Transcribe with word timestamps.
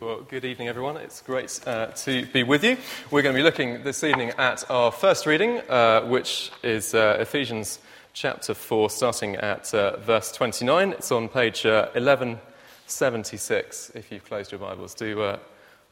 Well, 0.00 0.22
good 0.22 0.46
evening, 0.46 0.68
everyone. 0.68 0.96
It's 0.96 1.20
great 1.20 1.60
uh, 1.66 1.88
to 1.88 2.24
be 2.24 2.42
with 2.42 2.64
you. 2.64 2.78
We're 3.10 3.20
going 3.20 3.34
to 3.34 3.38
be 3.38 3.42
looking 3.42 3.82
this 3.82 4.02
evening 4.02 4.30
at 4.38 4.64
our 4.70 4.90
first 4.90 5.26
reading, 5.26 5.58
uh, 5.68 6.06
which 6.06 6.50
is 6.62 6.94
uh, 6.94 7.18
Ephesians 7.20 7.80
chapter 8.14 8.54
4, 8.54 8.88
starting 8.88 9.36
at 9.36 9.74
uh, 9.74 9.98
verse 9.98 10.32
29. 10.32 10.92
It's 10.92 11.12
on 11.12 11.28
page 11.28 11.66
1176. 11.66 13.90
Uh, 13.94 13.98
if 13.98 14.10
you've 14.10 14.24
closed 14.24 14.52
your 14.52 14.60
Bibles, 14.60 14.94
do 14.94 15.20
uh, 15.20 15.38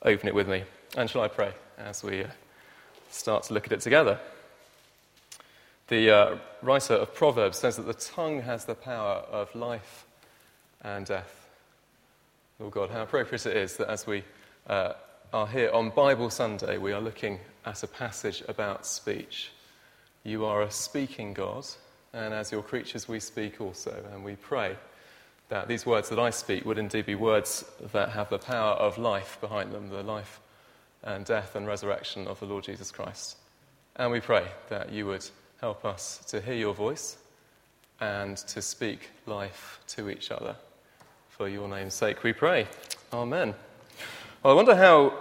open 0.01 0.27
it 0.27 0.35
with 0.35 0.49
me. 0.49 0.65
And 0.97 1.11
shall 1.11 1.21
I 1.21 1.29
pray 1.29 1.53
as 1.77 2.03
we 2.03 2.25
start 3.11 3.43
to 3.43 3.53
look 3.53 3.67
at 3.67 3.73
it 3.73 3.83
together? 3.83 4.19
The 5.89 6.39
writer 6.63 6.95
of 6.95 7.15
Proverbs 7.15 7.59
says 7.59 7.77
that 7.77 7.85
the 7.85 7.93
tongue 7.93 8.41
has 8.41 8.65
the 8.65 8.75
power 8.75 9.17
of 9.31 9.55
life 9.55 10.07
and 10.81 11.05
death. 11.05 11.38
Lord 12.61 12.73
God, 12.73 12.91
how 12.91 13.03
appropriate 13.03 13.47
it 13.47 13.57
is 13.57 13.77
that 13.77 13.89
as 13.89 14.05
we 14.05 14.25
uh, 14.67 14.95
are 15.33 15.47
here 15.47 15.71
on 15.71 15.91
Bible 15.91 16.29
Sunday, 16.29 16.77
we 16.77 16.93
are 16.93 17.01
looking 17.01 17.39
at 17.65 17.85
a 17.85 17.87
passage 17.87 18.43
about 18.49 18.85
speech. 18.85 19.53
You 20.25 20.45
are 20.45 20.63
a 20.63 20.71
speaking 20.71 21.35
God, 21.35 21.65
and 22.13 22.35
as 22.35 22.51
your 22.51 22.65
creatures, 22.65 23.07
we 23.07 23.21
speak 23.21 23.61
also. 23.61 24.05
And 24.13 24.25
we 24.25 24.35
pray 24.35 24.75
that 25.51 25.69
these 25.69 25.87
words 25.87 26.09
that 26.09 26.19
I 26.19 26.31
speak 26.31 26.65
would 26.65 26.79
indeed 26.79 27.07
be 27.07 27.15
words 27.15 27.65
that 27.93 28.09
have 28.09 28.29
the 28.29 28.41
power 28.41 28.73
of 28.73 28.99
life 28.99 29.39
behind 29.41 29.71
them, 29.71 29.89
the 29.89 30.03
life 30.03 30.41
and 31.05 31.25
death 31.25 31.55
and 31.55 31.65
resurrection 31.65 32.27
of 32.27 32.41
the 32.41 32.47
Lord 32.47 32.65
Jesus 32.65 32.91
Christ. 32.91 33.37
And 33.95 34.11
we 34.11 34.19
pray 34.19 34.45
that 34.69 34.91
you 34.91 35.07
would 35.07 35.25
help 35.61 35.85
us 35.85 36.25
to 36.27 36.41
hear 36.41 36.55
your 36.55 36.75
voice 36.75 37.19
and 38.01 38.37
to 38.37 38.61
speak 38.61 39.11
life 39.27 39.79
to 39.91 40.11
each 40.11 40.33
other. 40.33 40.57
For 41.39 41.49
your 41.49 41.69
name's 41.69 41.95
sake, 41.95 42.25
we 42.25 42.33
pray. 42.33 42.67
Amen. 43.13 43.55
Well, 44.43 44.55
I 44.55 44.57
wonder 44.57 44.75
how 44.75 45.15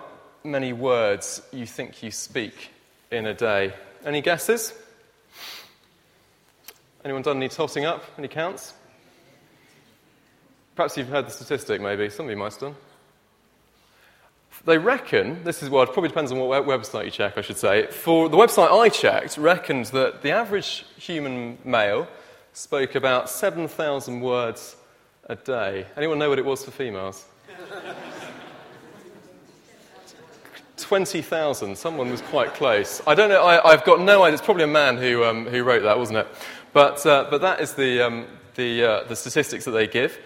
many 0.44 0.73
words 0.73 1.44
you 1.53 1.67
think 1.67 2.02
you 2.02 2.09
speak 2.09 2.72
in 3.11 3.28
a 3.28 3.36
day. 3.36 3.75
Any 4.03 4.22
guesses? 4.22 4.73
Anyone 7.05 7.22
done 7.22 7.38
any 7.38 7.50
tossing 7.50 7.86
up? 7.86 8.03
Any 8.17 8.27
counts? 8.27 8.73
Perhaps 10.75 10.97
you've 10.97 11.08
heard 11.08 11.27
the 11.27 11.30
statistic, 11.30 11.81
maybe. 11.81 12.09
Some 12.09 12.25
of 12.25 12.31
you 12.31 12.38
might 12.38 12.53
have 12.53 12.61
done. 12.61 12.75
They 14.66 14.80
reckon, 14.80 15.44
this 15.44 15.61
is 15.61 15.70
what 15.70 15.94
probably 15.94 16.09
depends 16.09 16.31
on 16.31 16.39
what 16.39 16.66
website 16.66 17.05
you 17.05 17.11
check, 17.11 17.38
I 17.38 17.42
should 17.42 17.59
say. 17.59 17.86
For 17.92 18.27
the 18.27 18.38
website 18.38 18.72
I 18.72 18.89
checked, 18.89 19.38
reckoned 19.38 19.86
that 19.88 20.23
the 20.23 20.31
average 20.31 20.83
human 20.97 21.59
male 21.64 22.08
spoke 22.53 22.95
about 22.95 23.30
7,000 23.30 24.20
words 24.20 24.77
a 25.30 25.36
day. 25.36 25.86
Anyone 25.97 26.20
know 26.20 26.30
what 26.30 26.39
it 26.39 26.45
was 26.45 26.64
for 26.64 26.72
females? 26.72 27.25
20,000. 30.78 31.78
Someone 31.78 32.09
was 32.09 32.22
quite 32.22 32.53
close. 32.53 33.02
I 33.06 33.14
don't 33.14 33.30
know, 33.30 33.44
I, 33.45 33.72
have 33.72 33.83
got 33.83 34.00
no 34.00 34.23
idea. 34.23 34.36
It's 34.36 34.45
probably 34.45 34.64
a 34.64 34.67
man 34.67 34.95
who, 34.95 35.23
um, 35.23 35.45
who 35.45 35.64
wrote 35.64 35.83
that, 35.83 35.98
wasn't 35.98 36.20
it? 36.20 36.28
But, 36.72 37.05
uh, 37.05 37.28
but 37.30 37.42
that 37.42 37.59
is 37.59 37.73
the, 37.73 38.02
um, 38.02 38.28
the, 38.55 38.83
uh, 38.83 39.03
the 39.03 39.16
statistics 39.16 39.66
that 39.66 39.72
they 39.72 39.88
give. 39.88 40.17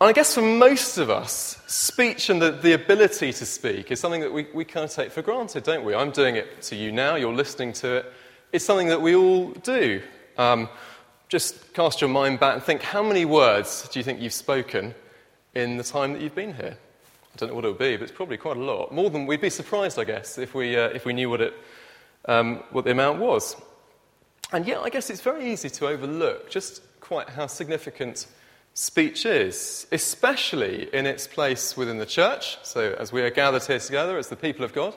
And 0.00 0.08
I 0.08 0.12
guess 0.12 0.34
for 0.34 0.42
most 0.42 0.98
of 0.98 1.10
us, 1.10 1.62
speech 1.66 2.28
and 2.28 2.42
the, 2.42 2.50
the 2.50 2.72
ability 2.72 3.32
to 3.34 3.46
speak 3.46 3.92
is 3.92 4.00
something 4.00 4.22
that 4.22 4.32
we, 4.32 4.48
we 4.52 4.64
kind 4.64 4.84
of 4.84 4.90
take 4.90 5.12
for 5.12 5.22
granted, 5.22 5.62
don't 5.62 5.84
we? 5.84 5.94
I'm 5.94 6.10
doing 6.10 6.34
it 6.34 6.62
to 6.62 6.76
you 6.76 6.90
now, 6.90 7.14
you're 7.14 7.32
listening 7.32 7.72
to 7.74 7.98
it. 7.98 8.12
It's 8.52 8.64
something 8.64 8.88
that 8.88 9.00
we 9.00 9.14
all 9.14 9.50
do. 9.50 10.02
Um, 10.36 10.68
just 11.34 11.74
cast 11.74 12.00
your 12.00 12.08
mind 12.10 12.38
back 12.38 12.54
and 12.54 12.62
think 12.62 12.80
how 12.80 13.02
many 13.02 13.24
words 13.24 13.88
do 13.88 13.98
you 13.98 14.04
think 14.04 14.20
you've 14.20 14.32
spoken 14.32 14.94
in 15.56 15.76
the 15.76 15.82
time 15.82 16.12
that 16.12 16.22
you've 16.22 16.36
been 16.36 16.54
here? 16.54 16.76
I 16.76 17.36
don't 17.36 17.48
know 17.48 17.56
what 17.56 17.64
it'll 17.64 17.76
be, 17.76 17.96
but 17.96 18.04
it's 18.04 18.12
probably 18.12 18.36
quite 18.36 18.56
a 18.56 18.62
lot. 18.62 18.92
More 18.92 19.10
than 19.10 19.26
we'd 19.26 19.40
be 19.40 19.50
surprised, 19.50 19.98
I 19.98 20.04
guess, 20.04 20.38
if 20.38 20.54
we, 20.54 20.76
uh, 20.76 20.90
if 20.90 21.04
we 21.04 21.12
knew 21.12 21.28
what, 21.28 21.40
it, 21.40 21.52
um, 22.26 22.62
what 22.70 22.84
the 22.84 22.92
amount 22.92 23.18
was. 23.18 23.56
And 24.52 24.64
yet, 24.64 24.78
I 24.78 24.90
guess 24.90 25.10
it's 25.10 25.22
very 25.22 25.50
easy 25.50 25.68
to 25.70 25.88
overlook 25.88 26.50
just 26.50 26.82
quite 27.00 27.28
how 27.28 27.48
significant 27.48 28.28
speech 28.74 29.26
is, 29.26 29.88
especially 29.90 30.94
in 30.94 31.04
its 31.04 31.26
place 31.26 31.76
within 31.76 31.98
the 31.98 32.06
church. 32.06 32.58
So, 32.62 32.94
as 32.96 33.10
we 33.10 33.22
are 33.22 33.30
gathered 33.30 33.64
here 33.64 33.80
together 33.80 34.18
as 34.18 34.28
the 34.28 34.36
people 34.36 34.64
of 34.64 34.72
God, 34.72 34.94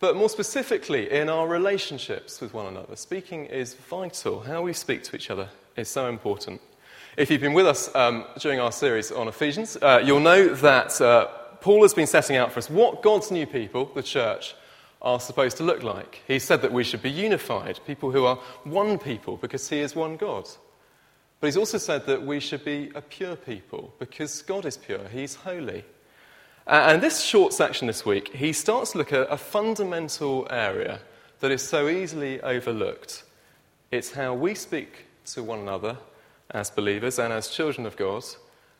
but 0.00 0.16
more 0.16 0.28
specifically, 0.28 1.10
in 1.10 1.28
our 1.28 1.48
relationships 1.48 2.40
with 2.40 2.54
one 2.54 2.66
another, 2.66 2.94
speaking 2.94 3.46
is 3.46 3.74
vital. 3.74 4.40
How 4.40 4.62
we 4.62 4.72
speak 4.72 5.02
to 5.04 5.16
each 5.16 5.30
other 5.30 5.48
is 5.76 5.88
so 5.88 6.08
important. 6.08 6.60
If 7.16 7.30
you've 7.30 7.40
been 7.40 7.52
with 7.52 7.66
us 7.66 7.92
um, 7.96 8.24
during 8.38 8.60
our 8.60 8.70
series 8.70 9.10
on 9.10 9.26
Ephesians, 9.26 9.76
uh, 9.82 10.00
you'll 10.04 10.20
know 10.20 10.54
that 10.54 11.00
uh, 11.00 11.26
Paul 11.60 11.82
has 11.82 11.94
been 11.94 12.06
setting 12.06 12.36
out 12.36 12.52
for 12.52 12.58
us 12.58 12.70
what 12.70 13.02
God's 13.02 13.32
new 13.32 13.44
people, 13.44 13.86
the 13.86 14.02
church, 14.02 14.54
are 15.02 15.18
supposed 15.18 15.56
to 15.56 15.64
look 15.64 15.82
like. 15.82 16.22
He 16.28 16.38
said 16.38 16.62
that 16.62 16.72
we 16.72 16.84
should 16.84 17.02
be 17.02 17.10
unified, 17.10 17.80
people 17.86 18.12
who 18.12 18.24
are 18.24 18.36
one 18.64 18.98
people 18.98 19.36
because 19.36 19.68
he 19.68 19.80
is 19.80 19.96
one 19.96 20.16
God. 20.16 20.48
But 21.40 21.48
he's 21.48 21.56
also 21.56 21.78
said 21.78 22.06
that 22.06 22.24
we 22.24 22.40
should 22.40 22.64
be 22.64 22.90
a 22.94 23.00
pure 23.00 23.36
people 23.36 23.94
because 23.98 24.42
God 24.42 24.64
is 24.64 24.76
pure, 24.76 25.08
he's 25.08 25.34
holy. 25.34 25.84
Uh, 26.68 26.88
and 26.92 27.02
this 27.02 27.22
short 27.22 27.54
section 27.54 27.86
this 27.86 28.04
week, 28.04 28.28
he 28.34 28.52
starts 28.52 28.92
to 28.92 28.98
look 28.98 29.10
at 29.10 29.26
a 29.32 29.38
fundamental 29.38 30.46
area 30.50 31.00
that 31.40 31.50
is 31.50 31.66
so 31.66 31.88
easily 31.88 32.42
overlooked. 32.42 33.22
It's 33.90 34.12
how 34.12 34.34
we 34.34 34.54
speak 34.54 35.06
to 35.32 35.42
one 35.42 35.60
another 35.60 35.96
as 36.50 36.70
believers 36.70 37.18
and 37.18 37.32
as 37.32 37.48
children 37.48 37.86
of 37.86 37.96
God, 37.96 38.22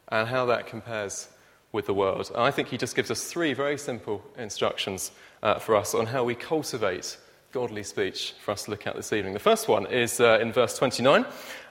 and 0.08 0.28
how 0.28 0.44
that 0.44 0.66
compares 0.66 1.28
with 1.72 1.86
the 1.86 1.94
world. 1.94 2.30
And 2.34 2.42
I 2.42 2.50
think 2.50 2.68
he 2.68 2.76
just 2.76 2.94
gives 2.94 3.10
us 3.10 3.24
three 3.24 3.54
very 3.54 3.78
simple 3.78 4.22
instructions 4.36 5.10
uh, 5.42 5.58
for 5.58 5.74
us 5.74 5.94
on 5.94 6.04
how 6.04 6.24
we 6.24 6.34
cultivate 6.34 7.16
godly 7.52 7.82
speech 7.82 8.34
for 8.44 8.50
us 8.50 8.64
to 8.64 8.70
look 8.70 8.86
at 8.86 8.96
this 8.96 9.14
evening. 9.14 9.32
The 9.32 9.38
first 9.38 9.66
one 9.66 9.86
is 9.86 10.20
uh, 10.20 10.38
in 10.42 10.52
verse 10.52 10.76
29, 10.76 11.24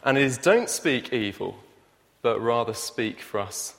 and 0.03 0.17
it 0.17 0.23
is 0.23 0.39
don't 0.39 0.69
speak 0.69 1.13
evil, 1.13 1.59
but 2.23 2.41
rather 2.41 2.73
speak 2.73 3.21
for 3.21 3.39
us 3.39 3.76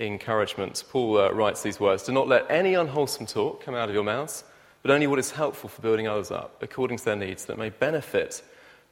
encouragement. 0.00 0.82
Paul 0.88 1.18
uh, 1.18 1.30
writes 1.30 1.62
these 1.62 1.78
words 1.78 2.02
Do 2.02 2.12
not 2.12 2.28
let 2.28 2.50
any 2.50 2.74
unwholesome 2.74 3.26
talk 3.26 3.62
come 3.62 3.74
out 3.74 3.88
of 3.88 3.94
your 3.94 4.04
mouths, 4.04 4.44
but 4.82 4.90
only 4.90 5.06
what 5.06 5.18
is 5.18 5.32
helpful 5.32 5.68
for 5.68 5.82
building 5.82 6.08
others 6.08 6.30
up, 6.30 6.62
according 6.62 6.98
to 6.98 7.04
their 7.04 7.16
needs, 7.16 7.44
that 7.46 7.58
may 7.58 7.70
benefit 7.70 8.42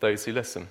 those 0.01 0.25
who 0.25 0.33
listen. 0.33 0.69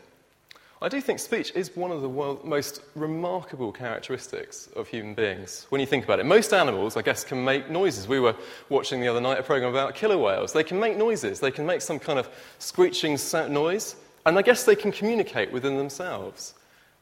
I 0.79 0.89
do 0.89 1.01
think 1.01 1.17
speech 1.17 1.53
is 1.55 1.75
one 1.75 1.89
of 1.89 2.03
the 2.03 2.47
most 2.47 2.81
remarkable 2.93 3.71
characteristics 3.71 4.69
of 4.75 4.87
human 4.87 5.15
beings. 5.15 5.65
When 5.69 5.81
you 5.81 5.87
think 5.87 6.05
about 6.05 6.19
it, 6.19 6.25
most 6.27 6.53
animals, 6.53 6.95
I 6.95 7.01
guess, 7.01 7.23
can 7.23 7.43
make 7.43 7.71
noises. 7.71 8.07
We 8.07 8.19
were 8.19 8.35
watching 8.69 9.01
the 9.01 9.07
other 9.07 9.19
night 9.19 9.39
a 9.39 9.43
program 9.43 9.71
about 9.71 9.95
killer 9.95 10.19
whales. 10.19 10.53
They 10.53 10.63
can 10.63 10.79
make 10.79 10.95
noises, 10.95 11.39
they 11.39 11.49
can 11.49 11.65
make 11.65 11.81
some 11.81 11.97
kind 11.97 12.19
of 12.19 12.29
screeching 12.59 13.17
noise, 13.49 13.95
and 14.27 14.37
I 14.37 14.43
guess 14.43 14.65
they 14.65 14.75
can 14.75 14.91
communicate 14.91 15.51
within 15.51 15.77
themselves. 15.77 16.53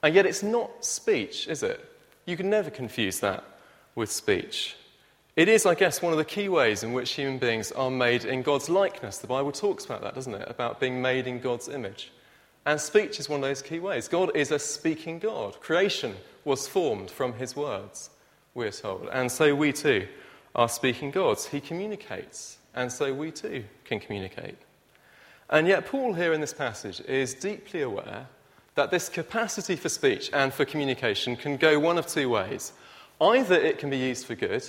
And 0.02 0.16
yet, 0.16 0.25
it's 0.25 0.44
not 0.44 0.85
speech, 0.85 1.47
is 1.50 1.62
it? 1.62 1.84
You 2.25 2.38
can 2.38 2.50
never 2.50 2.69
confuse 2.69 3.19
that 3.19 3.44
with 3.94 4.12
speech. 4.12 4.75
It 5.36 5.50
is, 5.50 5.66
I 5.66 5.75
guess, 5.75 6.02
one 6.02 6.13
of 6.13 6.18
the 6.18 6.25
key 6.25 6.47
ways 6.47 6.81
in 6.81 6.94
which 6.94 7.12
human 7.12 7.38
beings 7.38 7.72
are 7.74 7.91
made 7.91 8.24
in 8.24 8.41
God's 8.41 8.69
likeness. 8.69 9.18
The 9.18 9.28
Bible 9.28 9.52
talks 9.52 9.86
about 9.86 10.02
that, 10.02 10.16
doesn't 10.16 10.34
it? 10.34 10.50
About 10.50 10.80
being 10.80 11.02
made 11.02 11.28
in 11.28 11.40
God's 11.40 11.68
image. 11.68 12.12
And 12.66 12.80
speech 12.80 13.19
is 13.19 13.30
one 13.30 13.44
of 13.44 13.50
those 13.50 13.62
key 13.62 13.80
ways. 13.80 14.08
God 14.08 14.31
is 14.35 14.52
a 14.52 14.59
speaking 14.59 15.19
God. 15.19 15.59
Creation 15.59 16.16
was 16.46 16.68
formed 16.68 17.12
from 17.12 17.34
his 17.34 17.56
words, 17.56 18.09
we're 18.53 18.72
told. 18.72 19.09
And 19.12 19.31
so 19.31 19.53
we 19.53 19.72
too 19.74 20.08
are 20.56 20.69
speaking 20.69 21.12
gods. 21.12 21.47
He 21.47 21.59
communicates, 21.59 22.58
and 22.74 22.91
so 22.91 23.14
we 23.14 23.31
too 23.31 23.66
can 23.84 24.00
communicate. 24.00 24.58
And 25.50 25.68
yet, 25.68 25.85
Paul 25.85 26.14
here 26.14 26.34
in 26.34 26.41
this 26.41 26.53
passage 26.53 27.02
is 27.02 27.34
deeply 27.35 27.81
aware 27.81 28.28
that 28.75 28.91
this 28.91 29.09
capacity 29.09 29.75
for 29.75 29.90
speech 29.90 30.30
and 30.34 30.53
for 30.53 30.66
communication 30.66 31.36
can 31.36 31.58
go 31.58 31.80
one 31.80 31.97
of 31.97 32.08
two 32.08 32.30
ways. 32.30 32.74
Either 33.19 33.56
it 33.56 33.78
can 33.78 33.90
be 33.90 33.97
used 33.97 34.25
for 34.25 34.36
good, 34.36 34.63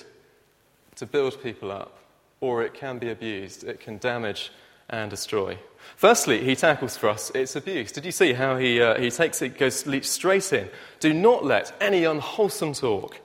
to 0.95 1.07
build 1.07 1.43
people 1.43 1.71
up, 1.71 1.99
or 2.41 2.63
it 2.63 2.75
can 2.75 2.99
be 2.99 3.11
abused. 3.11 3.65
It 3.65 3.81
can 3.81 3.99
damage 3.99 4.51
and 4.89 5.11
destroy. 5.11 5.59
Firstly, 5.97 6.45
he 6.45 6.57
tackles 6.57 6.97
for 6.97 7.09
us 7.09 7.31
its 7.35 7.57
abuse. 7.57 7.93
Did 7.93 8.05
you 8.05 8.13
see 8.13 8.33
how 8.33 8.57
he, 8.57 8.81
uh, 8.81 8.99
he 8.99 9.11
takes 9.11 9.43
it, 9.43 9.59
goes 9.59 9.87
leaps 9.87 10.09
straight 10.09 10.53
in? 10.53 10.69
Do 11.01 11.13
not 11.13 11.45
let 11.45 11.73
any 11.81 12.05
unwholesome 12.05 12.75
talk 12.75 13.21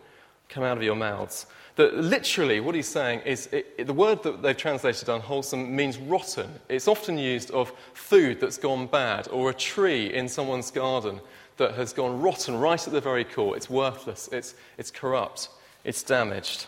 come 0.49 0.63
out 0.63 0.77
of 0.77 0.83
your 0.83 0.95
mouths. 0.95 1.45
That 1.81 1.97
literally, 1.97 2.59
what 2.59 2.75
he's 2.75 2.87
saying 2.87 3.21
is 3.21 3.47
it, 3.47 3.73
it, 3.75 3.87
the 3.87 3.93
word 3.93 4.21
that 4.21 4.43
they've 4.43 4.55
translated 4.55 5.09
unwholesome 5.09 5.75
means 5.75 5.97
rotten. 5.97 6.47
It's 6.69 6.87
often 6.87 7.17
used 7.17 7.49
of 7.49 7.73
food 7.95 8.39
that's 8.39 8.59
gone 8.59 8.85
bad 8.85 9.27
or 9.29 9.49
a 9.49 9.53
tree 9.55 10.13
in 10.13 10.29
someone's 10.29 10.69
garden 10.69 11.19
that 11.57 11.73
has 11.73 11.91
gone 11.91 12.21
rotten 12.21 12.59
right 12.59 12.85
at 12.85 12.93
the 12.93 13.01
very 13.01 13.23
core. 13.23 13.57
It's 13.57 13.67
worthless, 13.67 14.29
it's, 14.31 14.53
it's 14.77 14.91
corrupt, 14.91 15.49
it's 15.83 16.03
damaged. 16.03 16.67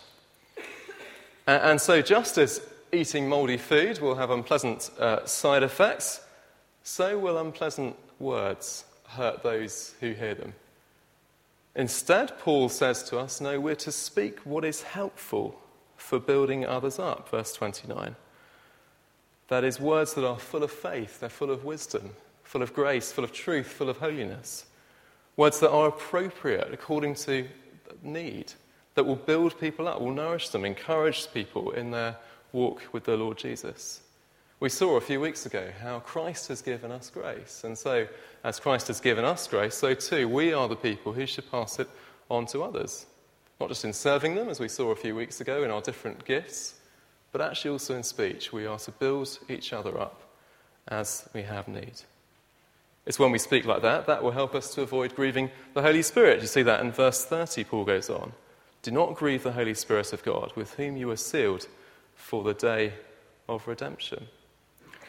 And, 1.45 1.61
and 1.61 1.79
so, 1.79 2.01
just 2.01 2.39
as 2.39 2.67
eating 2.91 3.29
mouldy 3.29 3.57
food 3.57 3.99
will 3.99 4.15
have 4.15 4.31
unpleasant 4.31 4.89
uh, 4.97 5.23
side 5.27 5.61
effects, 5.61 6.21
so 6.81 7.19
will 7.19 7.37
unpleasant 7.37 7.95
words 8.17 8.85
hurt 9.09 9.43
those 9.43 9.93
who 9.99 10.13
hear 10.13 10.33
them. 10.33 10.53
Instead, 11.75 12.37
Paul 12.37 12.69
says 12.69 13.03
to 13.03 13.17
us, 13.17 13.41
no, 13.41 13.59
we're 13.59 13.75
to 13.75 13.91
speak 13.91 14.39
what 14.39 14.63
is 14.63 14.83
helpful 14.83 15.59
for 15.95 16.19
building 16.19 16.65
others 16.65 16.99
up. 16.99 17.29
Verse 17.29 17.53
29. 17.53 18.15
That 19.47 19.63
is, 19.63 19.79
words 19.79 20.13
that 20.13 20.27
are 20.27 20.39
full 20.39 20.63
of 20.63 20.71
faith, 20.71 21.19
they're 21.19 21.29
full 21.29 21.51
of 21.51 21.63
wisdom, 21.63 22.11
full 22.43 22.61
of 22.61 22.73
grace, 22.73 23.11
full 23.11 23.23
of 23.23 23.31
truth, 23.31 23.67
full 23.67 23.89
of 23.89 23.97
holiness. 23.97 24.65
Words 25.35 25.59
that 25.61 25.71
are 25.71 25.87
appropriate 25.87 26.71
according 26.71 27.15
to 27.15 27.47
need, 28.03 28.53
that 28.93 29.05
will 29.05 29.15
build 29.15 29.59
people 29.59 29.87
up, 29.87 29.99
will 29.99 30.13
nourish 30.13 30.49
them, 30.49 30.65
encourage 30.65 31.31
people 31.33 31.71
in 31.71 31.89
their 31.89 32.17
walk 32.51 32.83
with 32.91 33.05
the 33.05 33.17
Lord 33.17 33.37
Jesus. 33.37 34.02
We 34.63 34.69
saw 34.69 34.95
a 34.95 35.01
few 35.01 35.19
weeks 35.19 35.45
ago 35.45 35.71
how 35.81 35.99
Christ 35.99 36.47
has 36.47 36.61
given 36.61 36.89
us 36.89 37.09
grace. 37.09 37.65
And 37.65 37.77
so, 37.77 38.07
as 38.45 38.61
Christ 38.61 38.87
has 38.87 39.01
given 39.01 39.25
us 39.25 39.45
grace, 39.45 39.75
so 39.75 39.93
too 39.93 40.29
we 40.29 40.53
are 40.53 40.69
the 40.69 40.77
people 40.77 41.11
who 41.11 41.25
should 41.25 41.51
pass 41.51 41.79
it 41.79 41.89
on 42.31 42.45
to 42.45 42.63
others. 42.63 43.05
Not 43.59 43.67
just 43.67 43.83
in 43.83 43.91
serving 43.91 44.35
them, 44.35 44.47
as 44.47 44.61
we 44.61 44.69
saw 44.69 44.91
a 44.91 44.95
few 44.95 45.17
weeks 45.17 45.41
ago 45.41 45.65
in 45.65 45.69
our 45.69 45.81
different 45.81 46.23
gifts, 46.23 46.75
but 47.33 47.41
actually 47.41 47.71
also 47.71 47.93
in 47.97 48.03
speech. 48.03 48.53
We 48.53 48.65
are 48.65 48.79
to 48.79 48.91
build 48.91 49.37
each 49.49 49.73
other 49.73 49.99
up 49.99 50.21
as 50.87 51.27
we 51.33 51.41
have 51.41 51.67
need. 51.67 51.99
It's 53.05 53.19
when 53.19 53.31
we 53.31 53.39
speak 53.39 53.65
like 53.65 53.81
that 53.81 54.07
that 54.07 54.23
will 54.23 54.31
help 54.31 54.55
us 54.55 54.73
to 54.75 54.81
avoid 54.81 55.13
grieving 55.13 55.51
the 55.73 55.81
Holy 55.81 56.03
Spirit. 56.03 56.39
You 56.39 56.47
see 56.47 56.63
that 56.63 56.79
in 56.79 56.93
verse 56.93 57.25
30, 57.25 57.65
Paul 57.65 57.83
goes 57.83 58.09
on. 58.09 58.31
Do 58.81 58.91
not 58.91 59.15
grieve 59.15 59.43
the 59.43 59.51
Holy 59.51 59.73
Spirit 59.73 60.13
of 60.13 60.23
God, 60.23 60.53
with 60.55 60.75
whom 60.75 60.95
you 60.95 61.11
are 61.11 61.17
sealed 61.17 61.67
for 62.15 62.45
the 62.45 62.53
day 62.53 62.93
of 63.49 63.67
redemption. 63.67 64.29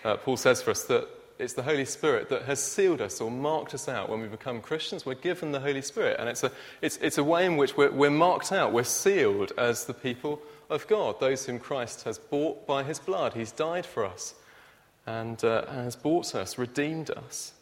Uh, 0.04 0.16
Paul 0.16 0.36
says 0.36 0.60
for 0.60 0.70
us 0.70 0.84
that 0.84 1.08
it's 1.38 1.54
the 1.54 1.62
Holy 1.62 1.84
Spirit 1.84 2.28
that 2.28 2.42
has 2.42 2.62
sealed 2.62 3.00
us 3.00 3.20
or 3.20 3.30
marked 3.30 3.74
us 3.74 3.88
out 3.88 4.08
when 4.08 4.20
we 4.20 4.28
become 4.28 4.60
Christians. 4.60 5.04
We're 5.04 5.14
given 5.14 5.50
the 5.50 5.60
Holy 5.60 5.82
Spirit, 5.82 6.16
and 6.20 6.28
it's 6.28 6.44
a, 6.44 6.52
it's, 6.80 6.96
it's 6.98 7.18
a 7.18 7.24
way 7.24 7.44
in 7.46 7.56
which 7.56 7.76
we're, 7.76 7.90
we're 7.90 8.10
marked 8.10 8.52
out, 8.52 8.72
we're 8.72 8.84
sealed 8.84 9.52
as 9.58 9.86
the 9.86 9.94
people 9.94 10.40
of 10.70 10.86
God, 10.86 11.18
those 11.18 11.46
whom 11.46 11.58
Christ 11.58 12.04
has 12.04 12.18
bought 12.18 12.66
by 12.66 12.84
his 12.84 12.98
blood. 12.98 13.34
He's 13.34 13.50
died 13.50 13.84
for 13.84 14.04
us 14.04 14.34
and 15.06 15.42
uh, 15.44 15.66
has 15.66 15.96
bought 15.96 16.34
us, 16.34 16.56
redeemed 16.56 17.10
us. 17.10 17.52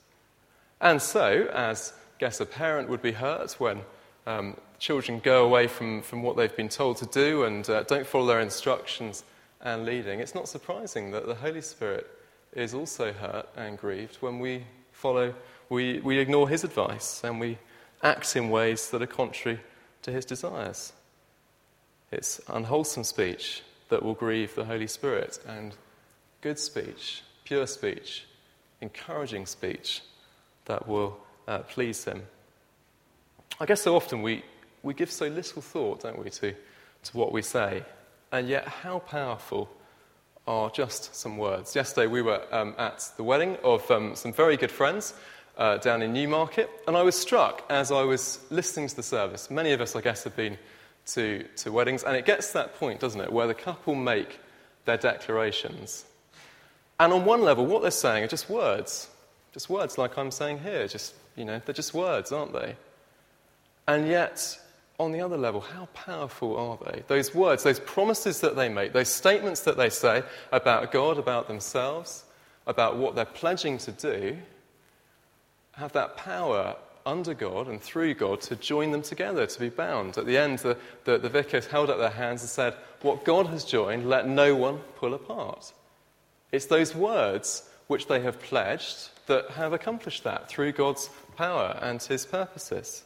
And 0.81 1.01
so, 1.01 1.49
as 1.53 1.93
I 1.97 2.21
guess 2.21 2.41
a 2.41 2.47
parent 2.47 2.89
would 2.89 3.03
be 3.03 3.13
hurt 3.13 3.53
when 3.55 3.81
um, 4.27 4.57
children 4.79 5.21
go 5.21 5.45
away 5.45 5.67
from, 5.67 6.03
from 6.03 6.23
what 6.23 6.37
they've 6.37 6.55
been 6.55 6.69
told 6.69 6.99
to 6.99 7.07
do 7.07 7.45
and 7.45 7.69
uh, 7.71 7.85
don't 7.85 8.07
follow 8.07 8.27
their 8.27 8.41
instructions 8.41 9.25
and 9.61 9.87
leading, 9.87 10.21
it's 10.21 10.35
not 10.35 10.49
surprising 10.49 11.13
that 11.13 11.27
the 11.27 11.37
Holy 11.37 11.63
Spirit 11.63 12.07
is 12.53 12.75
also 12.75 13.13
hurt 13.13 13.49
and 13.57 13.79
grieved 13.79 14.17
when 14.21 14.39
we 14.39 14.65
follow, 14.93 15.35
we, 15.69 16.01
we 16.01 16.19
ignore 16.19 16.49
his 16.49 16.65
advice 16.65 17.23
and 17.25 17.41
we 17.41 17.59
act 18.03 18.37
in 18.37 18.51
ways 18.51 18.91
that 18.91 19.03
are 19.03 19.07
contrary 19.07 19.61
to 20.03 20.11
his 20.11 20.25
desires. 20.25 20.93
It's 22.11 22.41
unwholesome 22.49 23.05
speech 23.05 23.63
that 23.89 24.03
will 24.03 24.15
grieve 24.15 24.55
the 24.55 24.65
Holy 24.65 24.87
Spirit, 24.87 25.39
and 25.47 25.75
good 26.41 26.59
speech, 26.59 27.23
pure 27.45 27.67
speech, 27.67 28.27
encouraging 28.81 29.47
speech 29.47 30.03
that 30.65 30.89
will 30.89 31.19
uh, 31.47 31.59
please 31.59 32.05
Him. 32.05 32.23
I 33.61 33.67
guess 33.67 33.83
so 33.83 33.95
often 33.95 34.23
we, 34.23 34.45
we 34.83 34.95
give 34.95 35.11
so 35.11 35.27
little 35.27 35.63
thought, 35.63 36.01
don't 36.01 36.19
we, 36.23 36.31
to, 36.31 36.55
to 37.05 37.17
what 37.17 37.33
we 37.33 37.43
say, 37.43 37.85
and 38.33 38.49
yet 38.49 38.67
how 38.67 38.99
powerful 38.99 39.69
are 40.47 40.71
just 40.71 41.15
some 41.15 41.39
words. 41.39 41.75
Yesterday 41.77 42.07
we 42.07 42.23
were 42.23 42.43
um, 42.51 42.75
at 42.79 43.11
the 43.17 43.23
wedding 43.23 43.57
of 43.63 43.89
um, 43.91 44.15
some 44.17 44.33
very 44.33 44.57
good 44.57 44.73
friends. 44.73 45.15
Uh, 45.55 45.77
down 45.77 46.01
in 46.01 46.15
Newmarket, 46.15 46.71
and 46.89 46.97
I 46.97 47.03
was 47.03 47.15
struck 47.15 47.63
as 47.69 47.93
I 47.93 48.05
was 48.05 48.39
listening 48.49 48.89
to 48.89 48.97
the 48.97 49.03
service. 49.03 49.51
Many 49.51 49.73
of 49.73 49.83
us, 49.83 49.95
I 49.95 50.01
guess, 50.01 50.25
have 50.25 50.35
been 50.35 50.57
to, 51.07 51.45
to 51.57 51.73
weddings. 51.73 52.03
And 52.05 52.17
it 52.17 52.25
gets 52.25 52.49
to 52.49 52.55
that 52.55 52.75
point, 52.77 53.01
doesn't 53.01 53.21
it, 53.21 53.33
where 53.33 53.47
the 53.47 53.55
couple 53.55 53.95
make 53.95 54.39
their 54.85 54.97
declarations. 54.97 56.05
And 56.99 57.13
on 57.13 57.25
one 57.25 57.43
level, 57.43 57.67
what 57.67 57.83
they're 57.83 57.91
saying 57.91 58.25
are 58.25 58.29
just 58.29 58.49
words. 58.49 59.09
Just 59.53 59.69
words 59.69 59.99
like 59.99 60.17
I'm 60.17 60.31
saying 60.31 60.61
here. 60.61 60.87
Just, 60.89 61.15
you 61.37 61.45
know, 61.45 61.61
they're 61.65 61.75
just 61.75 61.95
words, 61.95 62.33
aren't 62.33 62.53
they? 62.53 62.77
And 63.87 64.09
yet, 64.09 64.59
on 64.99 65.13
the 65.13 65.21
other 65.21 65.37
level, 65.37 65.61
how 65.61 65.87
powerful 65.95 66.57
are 66.57 66.93
they? 66.93 67.03
Those 67.09 67.35
words, 67.35 67.63
those 67.63 67.81
promises 67.81 68.41
that 68.41 68.57
they 68.57 68.69
make, 68.69 68.93
those 68.93 69.09
statements 69.09 69.61
that 69.63 69.77
they 69.77 69.91
say 69.91 70.23
about 70.53 70.93
God, 70.93 71.19
about 71.19 71.49
themselves, 71.49 72.25
about 72.67 72.97
what 72.97 73.15
they're 73.15 73.25
pledging 73.25 73.79
to 73.79 73.93
do, 73.93 74.39
have 75.73 75.93
that 75.93 76.17
power 76.17 76.77
under 77.05 77.35
God 77.35 77.67
and 77.69 77.81
through 77.81 78.15
God 78.15 78.41
to 78.43 78.57
join 78.57 78.93
them 78.93 79.03
together, 79.03 79.47
to 79.47 79.61
be 79.61 79.71
bound. 79.71 80.19
At 80.19 80.27
the 80.27 80.39
end, 80.39 80.59
the, 80.61 80.77
the, 81.05 81.19
the 81.19 81.29
vicars 81.29 81.67
held 81.67 81.91
up 81.91 81.99
their 81.99 82.11
hands 82.11 82.43
and 82.43 82.51
said, 82.51 82.75
What 83.01 83.25
God 83.25 83.47
has 83.47 83.65
joined, 83.65 84.09
let 84.09 84.29
no 84.29 84.55
one 84.55 84.79
pull 84.97 85.15
apart. 85.15 85.73
It's 86.53 86.67
those 86.67 86.95
words 86.95 87.69
which 87.89 88.07
they 88.07 88.21
have 88.21 88.41
pledged 88.41 89.09
that 89.27 89.51
have 89.51 89.73
accomplished 89.73 90.25
that 90.25 90.49
through 90.49 90.73
God's 90.73 91.11
power 91.37 91.79
and 91.81 92.01
his 92.03 92.27
purposes. 92.27 93.05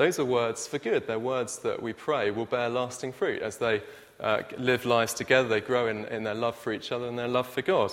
Those 0.00 0.18
are 0.18 0.24
words 0.24 0.66
for 0.66 0.78
good. 0.78 1.06
They're 1.06 1.18
words 1.18 1.58
that 1.58 1.82
we 1.82 1.92
pray 1.92 2.30
will 2.30 2.46
bear 2.46 2.70
lasting 2.70 3.12
fruit 3.12 3.42
as 3.42 3.58
they 3.58 3.82
uh, 4.18 4.40
live 4.56 4.86
lives 4.86 5.12
together, 5.12 5.46
they 5.46 5.60
grow 5.60 5.88
in, 5.88 6.06
in 6.06 6.22
their 6.22 6.32
love 6.32 6.56
for 6.56 6.72
each 6.72 6.90
other 6.90 7.06
and 7.06 7.18
their 7.18 7.28
love 7.28 7.46
for 7.46 7.60
God. 7.60 7.92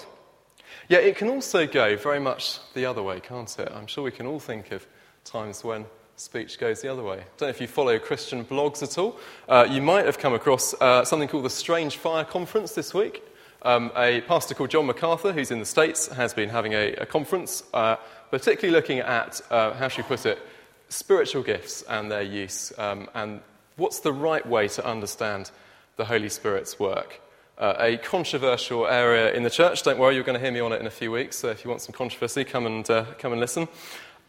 Yet 0.88 1.04
it 1.04 1.18
can 1.18 1.28
also 1.28 1.68
go 1.68 1.98
very 1.98 2.22
much 2.22 2.60
the 2.74 2.86
other 2.86 3.04
way, 3.04 3.20
can't 3.20 3.54
it? 3.60 3.70
I'm 3.76 3.88
sure 3.88 4.06
we 4.06 4.12
can 4.12 4.26
all 4.26 4.40
think 4.40 4.72
of 4.72 4.88
times 5.26 5.66
when 5.66 5.86
speech 6.16 6.58
goes 6.58 6.82
the 6.82 6.88
other 6.88 7.04
way. 7.04 7.18
I 7.18 7.24
don't 7.36 7.42
know 7.42 7.48
if 7.50 7.60
you 7.60 7.68
follow 7.68 8.00
Christian 8.00 8.46
blogs 8.46 8.82
at 8.82 8.98
all. 8.98 9.20
Uh, 9.50 9.68
you 9.70 9.82
might 9.82 10.06
have 10.06 10.18
come 10.18 10.34
across 10.34 10.74
uh, 10.76 11.04
something 11.04 11.28
called 11.28 11.44
the 11.44 11.50
Strange 11.50 11.98
Fire 11.98 12.24
Conference 12.24 12.72
this 12.72 12.94
week. 12.94 13.22
Um, 13.64 13.92
a 13.98 14.22
pastor 14.22 14.56
called 14.56 14.70
John 14.70 14.86
MacArthur, 14.86 15.34
who's 15.34 15.52
in 15.52 15.60
the 15.60 15.66
States, 15.66 16.08
has 16.08 16.34
been 16.34 16.48
having 16.48 16.72
a, 16.72 16.94
a 16.94 17.06
conference, 17.06 17.64
uh, 17.74 17.98
particularly 18.32 18.74
looking 18.74 19.00
at, 19.00 19.42
uh, 19.52 19.74
how 19.74 19.90
should 19.90 20.06
we 20.06 20.08
put 20.08 20.26
it, 20.26 20.40
spiritual 20.90 21.44
gifts 21.44 21.84
and 21.84 22.12
their 22.12 22.22
use, 22.22 22.74
um, 22.78 23.10
and 23.14 23.42
what's 23.76 24.00
the 24.00 24.14
right 24.14 24.46
way 24.46 24.68
to 24.70 24.86
understand 24.86 25.52
the 25.98 26.06
Holy 26.06 26.30
Spirit's 26.30 26.80
work 26.80 27.22
uh, 27.58 27.74
a 27.80 27.98
controversial 27.98 28.88
area 28.88 29.34
in 29.34 29.44
the 29.44 29.50
church. 29.50 29.84
Don't 29.84 29.98
worry, 29.98 30.16
you're 30.16 30.24
going 30.24 30.38
to 30.38 30.44
hear 30.44 30.52
me 30.52 30.60
on 30.60 30.74
it 30.74 30.80
in 30.80 30.88
a 30.88 30.92
few 30.92 31.12
weeks. 31.12 31.38
So 31.38 31.50
if 31.50 31.64
you 31.64 31.70
want 31.70 31.82
some 31.82 31.94
controversy, 31.94 32.44
come 32.44 32.66
and, 32.66 32.90
uh, 32.90 33.06
come 33.18 33.32
and 33.32 33.42
listen. 33.42 33.68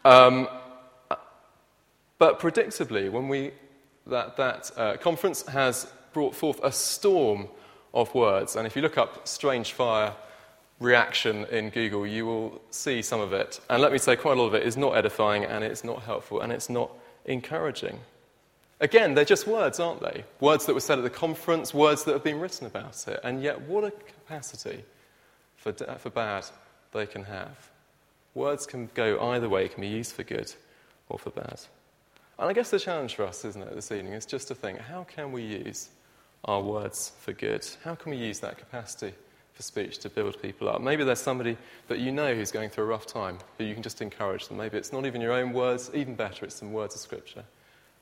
Um, 0.03 0.47
but 2.17 2.39
predictably, 2.39 3.11
when 3.11 3.27
we, 3.27 3.51
that, 4.07 4.37
that 4.37 4.71
uh, 4.75 4.97
conference 4.97 5.43
has 5.47 5.91
brought 6.11 6.35
forth 6.35 6.59
a 6.63 6.71
storm 6.71 7.47
of 7.93 8.13
words. 8.15 8.55
And 8.55 8.65
if 8.65 8.75
you 8.75 8.81
look 8.81 8.97
up 8.97 9.27
strange 9.27 9.73
fire 9.73 10.15
reaction 10.79 11.45
in 11.45 11.69
Google, 11.69 12.07
you 12.07 12.25
will 12.25 12.61
see 12.69 13.01
some 13.01 13.19
of 13.19 13.33
it. 13.33 13.59
And 13.69 13.81
let 13.81 13.91
me 13.91 13.97
say, 13.97 14.15
quite 14.15 14.37
a 14.37 14.41
lot 14.41 14.47
of 14.47 14.53
it 14.53 14.63
is 14.63 14.77
not 14.77 14.95
edifying 14.95 15.43
and 15.43 15.63
it's 15.63 15.83
not 15.83 16.03
helpful 16.03 16.41
and 16.41 16.51
it's 16.51 16.69
not 16.69 16.91
encouraging. 17.25 17.99
Again, 18.79 19.13
they're 19.13 19.25
just 19.25 19.45
words, 19.45 19.79
aren't 19.79 20.01
they? 20.01 20.23
Words 20.39 20.65
that 20.65 20.73
were 20.73 20.79
said 20.79 20.97
at 20.97 21.03
the 21.03 21.09
conference, 21.09 21.73
words 21.73 22.05
that 22.05 22.13
have 22.13 22.23
been 22.23 22.39
written 22.39 22.65
about 22.65 23.07
it. 23.07 23.19
And 23.23 23.43
yet, 23.43 23.59
what 23.61 23.83
a 23.83 23.91
capacity 23.91 24.85
for, 25.57 25.73
for 25.73 26.09
bad 26.09 26.45
they 26.93 27.05
can 27.05 27.25
have. 27.25 27.69
Words 28.35 28.65
can 28.65 28.89
go 28.93 29.19
either 29.31 29.49
way, 29.49 29.67
can 29.67 29.81
be 29.81 29.87
used 29.87 30.13
for 30.13 30.23
good 30.23 30.53
or 31.09 31.19
for 31.19 31.31
bad. 31.31 31.59
And 32.37 32.47
I 32.47 32.53
guess 32.53 32.69
the 32.69 32.79
challenge 32.79 33.15
for 33.15 33.25
us, 33.25 33.43
isn't 33.43 33.61
it, 33.61 33.75
this 33.75 33.91
evening, 33.91 34.13
is 34.13 34.25
just 34.25 34.47
to 34.47 34.55
think 34.55 34.79
how 34.79 35.03
can 35.03 35.33
we 35.33 35.43
use 35.43 35.89
our 36.45 36.61
words 36.61 37.11
for 37.19 37.33
good? 37.33 37.67
How 37.83 37.95
can 37.95 38.11
we 38.11 38.17
use 38.17 38.39
that 38.39 38.57
capacity 38.57 39.13
for 39.59 39.63
speech 39.63 39.97
to 39.97 40.09
build 40.09 40.41
people 40.41 40.69
up? 40.69 40.79
Maybe 40.79 41.03
there's 41.03 41.19
somebody 41.19 41.57
that 41.89 41.99
you 41.99 42.13
know 42.13 42.33
who's 42.33 42.49
going 42.49 42.69
through 42.69 42.85
a 42.85 42.87
rough 42.87 43.05
time 43.05 43.39
who 43.57 43.65
you 43.65 43.73
can 43.73 43.83
just 43.83 44.01
encourage 44.01 44.47
them. 44.47 44.55
Maybe 44.55 44.77
it's 44.77 44.93
not 44.93 45.05
even 45.05 45.19
your 45.19 45.33
own 45.33 45.51
words, 45.51 45.91
even 45.93 46.15
better, 46.15 46.45
it's 46.45 46.55
some 46.55 46.71
words 46.71 46.95
of 46.95 47.01
Scripture 47.01 47.43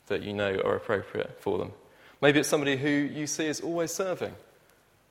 that 0.06 0.22
you 0.22 0.34
know 0.34 0.62
are 0.64 0.76
appropriate 0.76 1.42
for 1.42 1.58
them. 1.58 1.72
Maybe 2.22 2.40
it's 2.40 2.48
somebody 2.48 2.78
who 2.78 2.90
you 2.90 3.26
see 3.26 3.48
as 3.48 3.60
always 3.60 3.92
serving, 3.92 4.36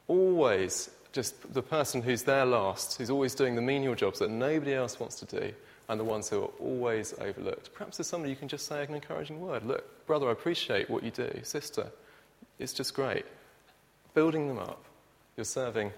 always 0.07 0.89
just 1.11 1.53
the 1.53 1.63
person 1.63 2.01
who's 2.01 2.23
there 2.23 2.47
last, 2.47 2.97
who's 2.97 3.11
always 3.11 3.35
doing 3.35 3.57
the 3.57 3.61
menial 3.61 3.97
jobs 3.97 4.21
that 4.21 4.31
nobody 4.31 4.73
else 4.73 5.01
wants 5.01 5.17
to 5.17 5.41
do, 5.41 5.53
and 5.89 5.99
the 5.99 6.05
ones 6.05 6.31
who 6.31 6.43
are 6.43 6.51
always 6.61 7.13
overlooked. 7.19 7.75
Perhaps 7.75 7.97
there's 7.97 8.07
somebody 8.07 8.31
you 8.31 8.37
can 8.37 8.47
just 8.47 8.69
say 8.69 8.85
an 8.85 8.95
encouraging 8.95 9.41
word. 9.41 9.65
Look, 9.65 10.07
brother, 10.07 10.29
I 10.29 10.33
appreciate 10.33 10.89
what 10.89 11.03
you 11.03 11.11
do. 11.11 11.41
Sister, 11.43 11.89
it's 12.61 12.73
just 12.73 12.95
great. 12.95 13.27
Building 14.15 14.47
them 14.47 14.61
up. 14.61 14.85
You're 15.37 15.45
serving 15.45 15.91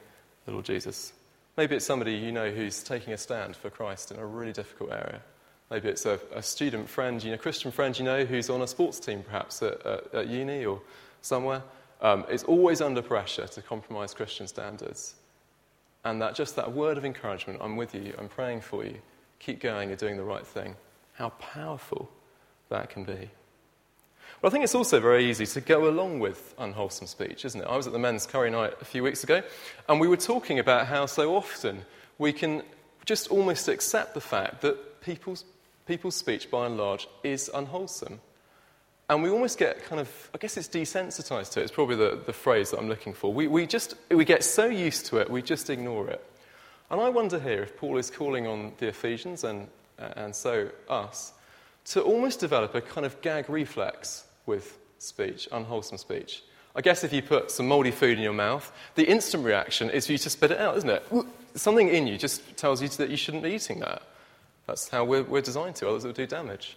Lord 0.51 0.65
Jesus. 0.65 1.13
Maybe 1.57 1.77
it's 1.77 1.85
somebody 1.85 2.13
you 2.13 2.33
know 2.33 2.51
who's 2.51 2.83
taking 2.83 3.13
a 3.13 3.19
stand 3.19 3.57
for 3.57 3.71
Christ 3.71 4.13
in 4.13 4.19
a 4.19 4.27
really 4.27 4.53
difficult 4.53 4.93
area. 4.93 5.21
Maybe 5.71 5.89
it's 5.89 6.07
a, 6.07 6.19
a 6.35 6.43
student 6.43 6.89
friend, 6.89 7.23
you 7.23 7.31
know, 7.31 7.35
a 7.35 7.39
Christian 7.39 7.71
friend 7.71 7.99
you 7.99 8.05
know 8.05 8.25
who's 8.25 8.49
on 8.49 8.63
a 8.63 8.67
sports 8.67 8.99
team 9.01 9.23
perhaps 9.23 9.63
at, 9.63 9.85
at, 9.85 10.15
at 10.15 10.29
uni 10.29 10.65
or 10.65 10.81
somewhere. 11.21 11.63
Um, 12.01 12.25
is 12.31 12.45
always 12.45 12.81
under 12.81 13.03
pressure 13.03 13.49
to 13.49 13.61
compromise 13.61 14.15
Christian 14.15 14.47
standards. 14.47 15.17
And 16.05 16.23
that 16.23 16.37
just 16.37 16.55
that 16.55 16.73
word 16.73 16.97
of 16.97 17.05
encouragement, 17.05 17.59
I'm 17.61 17.77
with 17.77 17.93
you, 17.93 18.15
I'm 18.17 18.29
praying 18.29 18.61
for 18.61 18.85
you, 18.85 18.99
keep 19.41 19.61
going, 19.61 19.89
you're 19.89 19.97
doing 19.97 20.17
the 20.17 20.23
right 20.23 20.47
thing. 20.47 20.77
How 21.15 21.31
powerful 21.31 22.09
that 22.69 22.89
can 22.89 23.03
be. 23.03 23.31
But 24.41 24.49
I 24.49 24.51
think 24.53 24.65
it's 24.65 24.75
also 24.75 25.01
very 25.01 25.29
easy 25.29 25.47
to 25.47 25.61
go 25.61 25.89
along 25.89 26.21
with 26.21 26.55
unwholesome 26.59 27.09
speech, 27.09 27.45
isn't 27.45 27.61
it? 27.61 27.65
I 27.65 27.77
was 27.77 27.89
at 27.89 27.93
the 27.93 27.99
men's 27.99 28.25
curry 28.25 28.51
night 28.51 28.75
a 28.81 28.85
few 28.85 29.03
weeks 29.03 29.25
ago, 29.25 29.43
and 29.89 30.01
we 30.01 30.07
were 30.07 30.17
talking 30.17 30.61
about 30.61 30.87
how 30.87 31.07
so 31.07 31.35
often 31.35 31.85
we 32.19 32.33
can 32.33 32.63
just 33.05 33.29
almost 33.29 33.69
accept 33.69 34.15
the 34.15 34.21
fact 34.21 34.61
that 34.61 35.01
people's, 35.01 35.45
people's 35.87 36.15
speech, 36.15 36.51
by 36.51 36.67
and 36.67 36.77
large, 36.77 37.09
is 37.25 37.51
unwholesome. 37.53 38.21
And 39.11 39.23
we 39.23 39.31
almost 39.31 39.59
get 39.59 39.83
kind 39.85 40.01
of, 40.01 40.31
I 40.35 40.39
guess 40.39 40.57
it's 40.57 40.69
desensitized 40.69 41.53
to 41.53 41.61
it, 41.61 41.65
it's 41.65 41.73
probably 41.73 41.97
the, 41.97 42.21
the 42.25 42.33
phrase 42.33 42.71
that 42.71 42.79
I'm 42.79 42.89
looking 42.89 43.15
for. 43.15 43.33
We, 43.33 43.49
we 43.49 43.67
just, 43.67 43.95
we 44.11 44.25
get 44.25 44.45
so 44.45 44.67
used 44.67 45.07
to 45.07 45.17
it, 45.17 45.31
we 45.31 45.43
just 45.43 45.69
ignore 45.69 46.09
it. 46.11 46.25
And 46.91 47.01
I 47.01 47.09
wonder 47.09 47.41
here 47.41 47.63
if 47.63 47.77
Paul 47.77 47.97
is 47.97 48.11
calling 48.11 48.47
on 48.47 48.73
the 48.79 48.89
Ephesians 48.89 49.43
and, 49.43 49.67
and 49.99 50.37
so 50.37 50.71
us 50.89 51.33
to 51.87 52.03
almost 52.03 52.39
develop 52.39 52.75
a 52.75 52.81
kind 52.81 53.07
of 53.07 53.21
gag 53.21 53.49
reflex 53.49 54.25
with 54.49 54.79
speech, 54.99 55.49
unwholesome 55.53 55.99
speech. 55.99 56.43
I 56.75 56.81
guess 56.81 57.05
if 57.05 57.13
you 57.13 57.23
put 57.23 57.51
some 57.51 57.69
moldy 57.69 57.91
food 57.91 58.19
in 58.19 58.25
your 58.25 58.33
mouth, 58.33 58.73
the 58.95 59.05
instant 59.05 59.45
reaction 59.45 59.91
is 59.91 60.07
for 60.07 60.13
you 60.13 60.19
to 60.19 60.31
spit 60.31 60.51
it 60.51 60.59
out, 60.59 60.77
isn't 60.79 60.91
it? 60.91 61.07
Something 61.55 61.89
in 61.89 62.07
you 62.07 62.19
just 62.19 62.57
tells 62.57 62.83
you 62.83 62.89
that 62.89 63.11
you 63.11 63.17
shouldn't 63.17 63.43
be 63.43 63.51
eating 63.51 63.81
that. 63.81 64.03
That's 64.67 64.89
how 64.89 65.05
we're, 65.05 65.23
we're 65.23 65.41
designed 65.41 65.77
to, 65.77 65.87
otherwise 65.87 66.05
it 66.05 66.09
would 66.09 66.17
do 66.17 66.27
damage. 66.27 66.77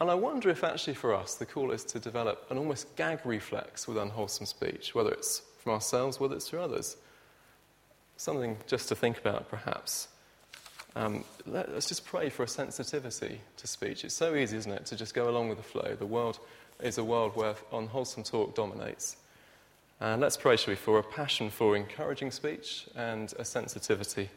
And 0.00 0.10
I 0.10 0.14
wonder 0.14 0.50
if 0.50 0.64
actually 0.64 0.94
for 0.94 1.14
us 1.14 1.34
the 1.34 1.46
call 1.46 1.72
is 1.72 1.84
to 1.84 1.98
develop 1.98 2.46
an 2.50 2.58
almost 2.58 2.94
gag 2.96 3.20
reflex 3.24 3.86
with 3.86 3.98
unwholesome 3.98 4.46
speech, 4.46 4.94
whether 4.94 5.10
it's 5.10 5.42
from 5.58 5.72
ourselves, 5.72 6.18
whether 6.18 6.36
it's 6.36 6.48
through 6.48 6.60
others. 6.60 6.96
Something 8.16 8.56
just 8.66 8.88
to 8.88 8.94
think 8.94 9.18
about, 9.18 9.48
perhaps. 9.48 10.08
Um, 10.96 11.24
let, 11.46 11.68
us 11.68 11.86
just 11.86 12.04
pray 12.04 12.30
for 12.30 12.42
a 12.42 12.48
sensitivity 12.48 13.40
to 13.58 13.66
speech. 13.66 14.04
It's 14.04 14.14
so 14.14 14.34
easy, 14.34 14.56
isn't 14.56 14.72
it, 14.72 14.86
to 14.86 14.96
just 14.96 15.14
go 15.14 15.28
along 15.28 15.48
with 15.48 15.58
the 15.58 15.64
flow. 15.64 15.94
The 15.98 16.06
world 16.06 16.38
is 16.82 16.98
a 16.98 17.04
world 17.04 17.36
where 17.36 17.54
unwholesome 17.72 18.24
talk 18.24 18.54
dominates. 18.54 19.16
And 20.00 20.20
let's 20.20 20.36
pray, 20.36 20.56
shall 20.56 20.72
we, 20.72 20.76
for 20.76 20.98
a 20.98 21.02
passion 21.02 21.50
for 21.50 21.76
encouraging 21.76 22.30
speech 22.30 22.86
and 22.96 23.32
a 23.38 23.44
sensitivity 23.44 24.30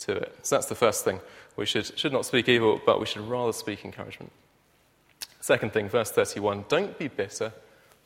to 0.00 0.12
it. 0.12 0.36
So 0.42 0.56
that's 0.56 0.66
the 0.66 0.74
first 0.74 1.04
thing. 1.04 1.20
We 1.56 1.66
should, 1.66 1.98
should 1.98 2.12
not 2.12 2.26
speak 2.26 2.48
evil, 2.48 2.80
but 2.84 3.00
we 3.00 3.06
should 3.06 3.22
rather 3.22 3.52
speak 3.52 3.84
encouragement. 3.84 4.32
Second 5.40 5.72
thing, 5.72 5.88
verse 5.88 6.10
31 6.10 6.64
don't 6.68 6.98
be 6.98 7.08
bitter, 7.08 7.52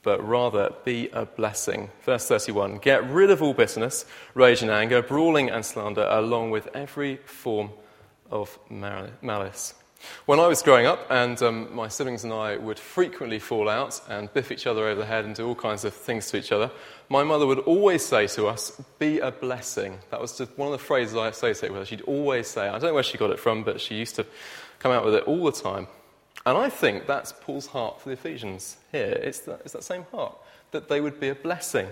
but 0.02 0.26
rather 0.26 0.72
be 0.84 1.08
a 1.12 1.24
blessing. 1.24 1.90
Verse 2.04 2.28
31 2.28 2.78
get 2.78 3.08
rid 3.10 3.30
of 3.30 3.42
all 3.42 3.54
bitterness, 3.54 4.04
rage 4.34 4.62
and 4.62 4.70
anger, 4.70 5.02
brawling 5.02 5.50
and 5.50 5.64
slander, 5.64 6.06
along 6.10 6.50
with 6.50 6.68
every 6.74 7.16
form 7.16 7.70
of 8.30 8.58
malice. 8.68 9.74
When 10.26 10.40
I 10.40 10.46
was 10.46 10.62
growing 10.62 10.86
up, 10.86 11.06
and 11.10 11.40
um, 11.42 11.74
my 11.74 11.88
siblings 11.88 12.24
and 12.24 12.32
I 12.32 12.56
would 12.56 12.78
frequently 12.78 13.38
fall 13.38 13.68
out 13.68 14.00
and 14.08 14.32
biff 14.32 14.50
each 14.50 14.66
other 14.66 14.86
over 14.86 15.00
the 15.00 15.06
head 15.06 15.24
and 15.24 15.34
do 15.34 15.46
all 15.46 15.54
kinds 15.54 15.84
of 15.84 15.92
things 15.92 16.30
to 16.30 16.38
each 16.38 16.52
other, 16.52 16.70
my 17.08 17.22
mother 17.22 17.46
would 17.46 17.58
always 17.60 18.04
say 18.04 18.26
to 18.28 18.46
us, 18.46 18.80
Be 18.98 19.18
a 19.18 19.30
blessing. 19.30 19.98
That 20.10 20.20
was 20.20 20.38
just 20.38 20.56
one 20.56 20.68
of 20.68 20.72
the 20.72 20.84
phrases 20.84 21.16
I 21.16 21.28
associate 21.28 21.70
with 21.70 21.82
her. 21.82 21.86
She'd 21.86 22.02
always 22.02 22.48
say, 22.48 22.68
I 22.68 22.72
don't 22.72 22.84
know 22.84 22.94
where 22.94 23.02
she 23.02 23.18
got 23.18 23.30
it 23.30 23.38
from, 23.38 23.62
but 23.62 23.80
she 23.80 23.96
used 23.96 24.16
to 24.16 24.26
come 24.78 24.92
out 24.92 25.04
with 25.04 25.14
it 25.14 25.24
all 25.24 25.44
the 25.44 25.52
time. 25.52 25.86
And 26.46 26.56
I 26.56 26.70
think 26.70 27.06
that's 27.06 27.32
Paul's 27.32 27.66
heart 27.66 28.00
for 28.00 28.08
the 28.08 28.14
Ephesians 28.14 28.78
here. 28.92 29.18
It's 29.22 29.40
that, 29.40 29.60
it's 29.64 29.72
that 29.72 29.84
same 29.84 30.04
heart, 30.10 30.36
that 30.70 30.88
they 30.88 31.00
would 31.00 31.20
be 31.20 31.28
a 31.28 31.34
blessing 31.34 31.88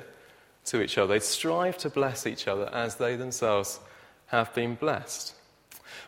to 0.66 0.82
each 0.82 0.96
other. 0.96 1.14
They'd 1.14 1.22
strive 1.22 1.76
to 1.78 1.90
bless 1.90 2.26
each 2.26 2.48
other 2.48 2.70
as 2.72 2.96
they 2.96 3.16
themselves 3.16 3.80
have 4.26 4.54
been 4.54 4.74
blessed. 4.74 5.34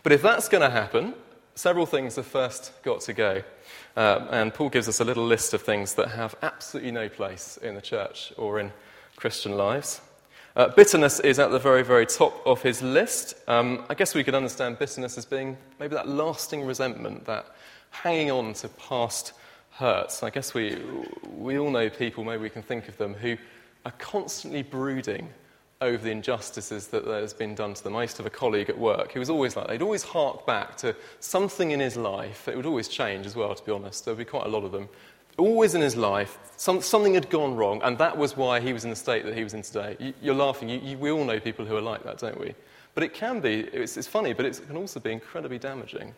But 0.03 0.13
if 0.13 0.23
that's 0.23 0.49
going 0.49 0.63
to 0.63 0.71
happen, 0.71 1.15
several 1.55 1.87
things 1.87 2.17
have 2.17 2.27
first 2.27 2.73
got 2.83 3.01
to 3.03 3.13
go. 3.13 3.43
Uh, 3.97 4.27
and 4.31 4.55
Paul 4.55 4.69
gives 4.69 4.89
us 4.89 5.01
a 5.01 5.05
little 5.05 5.27
list 5.27 5.55
of 5.55 5.63
things 5.63 5.95
that 5.95 6.09
have 6.09 6.35
absolutely 6.43 6.93
no 6.93 7.09
place 7.09 7.59
in 7.63 7.75
the 7.75 7.81
church 7.81 8.33
or 8.37 8.61
in 8.61 8.73
Christian 9.17 9.57
lives. 9.57 10.01
Uh, 10.57 10.69
bitterness 10.69 11.21
is 11.21 11.39
at 11.39 11.51
the 11.51 11.59
very, 11.59 11.85
very 11.85 12.07
top 12.07 12.45
of 12.45 12.63
his 12.63 12.83
list. 12.83 13.35
Um, 13.47 13.85
I 13.89 13.95
guess 13.95 14.15
we 14.15 14.25
could 14.25 14.35
understand 14.35 14.79
bitterness 14.79 15.17
as 15.17 15.25
being 15.25 15.57
maybe 15.79 15.95
that 15.95 16.09
lasting 16.09 16.65
resentment, 16.65 17.25
that 17.27 17.47
hanging 17.91 18.31
on 18.31 18.55
to 18.55 18.69
past 18.69 19.33
hurts. 19.71 20.23
I 20.23 20.31
guess 20.31 20.53
we, 20.53 20.79
we 21.37 21.59
all 21.59 21.71
know 21.71 21.89
people, 21.89 22.25
maybe 22.25 22.43
we 22.43 22.51
can 22.51 22.63
think 22.63 22.89
of 22.89 22.97
them, 22.97 23.15
who 23.15 23.37
are 23.87 23.93
constantly 23.93 24.63
brooding 24.63 25.29
over 25.83 26.05
the 26.05 26.11
injustices 26.11 26.89
that 26.89 27.07
there's 27.07 27.33
been 27.33 27.55
done 27.55 27.73
to 27.73 27.83
them. 27.83 27.97
I 27.97 28.03
used 28.03 28.17
to 28.17 28.23
have 28.23 28.33
a 28.33 28.37
colleague 28.37 28.69
at 28.69 28.79
work 28.79 29.13
who 29.13 29.19
was 29.19 29.31
always 29.31 29.57
like, 29.57 29.69
they'd 29.69 29.81
always 29.81 30.03
hark 30.03 30.47
back 30.47 30.77
to 30.79 30.95
something 31.21 31.71
in 31.71 31.81
his 31.81 31.97
life. 31.97 32.49
It 32.49 32.57
would 32.57 32.67
always 32.67 32.87
change 32.87 33.25
as 33.25 33.35
well, 33.35 33.55
to 33.55 33.65
be 33.65 33.73
honest. 33.73 34.05
There 34.05 34.13
would 34.13 34.19
be 34.19 34.29
quite 34.29 34.47
a 34.47 34.51
lot 34.51 34.65
of 34.65 34.73
them. 34.73 34.89
Always 35.39 35.75
in 35.75 35.81
his 35.81 35.97
life, 35.97 36.39
some, 36.57 36.83
something 36.83 37.15
had 37.15 37.31
gone 37.31 37.57
wrong, 37.57 37.81
and 37.83 37.97
that 37.97 38.19
was 38.19 38.37
why 38.37 38.61
he 38.61 38.75
was 38.75 38.85
in 38.85 38.91
the 38.91 38.97
state 38.97 39.25
that 39.25 39.35
he 39.35 39.43
was 39.43 39.55
in 39.55 39.63
today. 39.63 40.15
You, 40.21 40.33
are 40.33 40.35
laughing. 40.35 40.69
You, 40.69 40.81
you, 40.81 40.99
we 40.99 41.11
all 41.11 41.25
know 41.25 41.41
people 41.41 41.65
who 41.65 41.77
are 41.77 41.81
like 41.81 42.03
that, 42.05 42.19
don't 42.19 42.39
we? 42.39 42.55
But 42.95 43.05
it 43.05 43.15
can 43.15 43.41
be, 43.41 43.61
it's, 43.61 43.97
it's 43.97 44.09
funny, 44.09 44.35
but 44.35 44.45
it 44.45 44.61
can 44.67 44.77
also 44.77 45.01
be 45.01 45.13
incredibly 45.13 45.59
damaging 45.59 46.15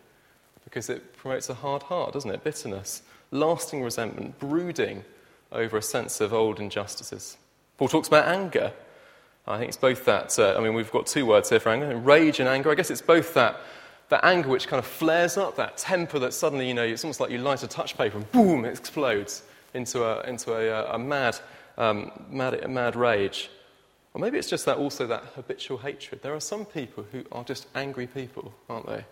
because 0.65 0.89
it 0.89 1.15
promotes 1.15 1.49
a 1.49 1.53
hard 1.53 1.83
heart, 1.83 2.11
doesn't 2.11 2.31
it? 2.31 2.43
Bitterness, 2.43 3.03
lasting 3.31 3.81
resentment, 3.81 4.37
brooding 4.39 5.05
over 5.53 5.77
a 5.77 5.81
sense 5.81 6.19
of 6.19 6.33
old 6.33 6.59
injustices. 6.59 7.37
Paul 7.77 7.87
talks 7.87 8.09
about 8.09 8.27
anger. 8.27 8.73
I 9.45 9.57
think 9.57 9.67
it's 9.67 9.77
both 9.77 10.05
that, 10.05 10.37
uh, 10.39 10.55
I 10.57 10.61
mean, 10.61 10.73
we've 10.73 10.91
got 10.91 11.05
two 11.05 11.25
words 11.25 11.49
here 11.49 11.59
for 11.59 11.69
anger 11.69 11.95
rage 11.97 12.39
and 12.39 12.47
anger. 12.47 12.71
I 12.71 12.75
guess 12.75 12.89
it's 12.89 13.01
both 13.01 13.33
that, 13.33 13.59
that 14.09 14.23
anger 14.23 14.49
which 14.49 14.67
kind 14.67 14.79
of 14.79 14.85
flares 14.85 15.37
up, 15.37 15.57
that 15.57 15.77
temper 15.77 16.19
that 16.19 16.33
suddenly, 16.33 16.67
you 16.67 16.73
know, 16.73 16.83
it's 16.83 17.03
almost 17.03 17.19
like 17.19 17.29
you 17.29 17.39
light 17.39 17.61
a 17.63 17.67
touch 17.67 17.97
paper 17.97 18.17
and 18.17 18.31
boom, 18.31 18.63
it 18.63 18.77
explodes 18.77 19.43
into 19.73 20.03
a, 20.03 20.21
into 20.21 20.53
a, 20.53 20.93
a 20.93 20.97
mad, 20.97 21.37
um, 21.77 22.11
mad, 22.29 22.69
mad 22.69 22.95
rage. 22.95 23.49
Or 24.13 24.21
maybe 24.21 24.37
it's 24.37 24.49
just 24.49 24.65
that 24.65 24.77
also 24.77 25.07
that 25.07 25.23
habitual 25.35 25.79
hatred. 25.79 26.21
There 26.21 26.35
are 26.35 26.39
some 26.39 26.65
people 26.65 27.05
who 27.11 27.23
are 27.31 27.43
just 27.43 27.67
angry 27.75 28.07
people, 28.07 28.53
aren't 28.69 28.87
they? 28.87 29.03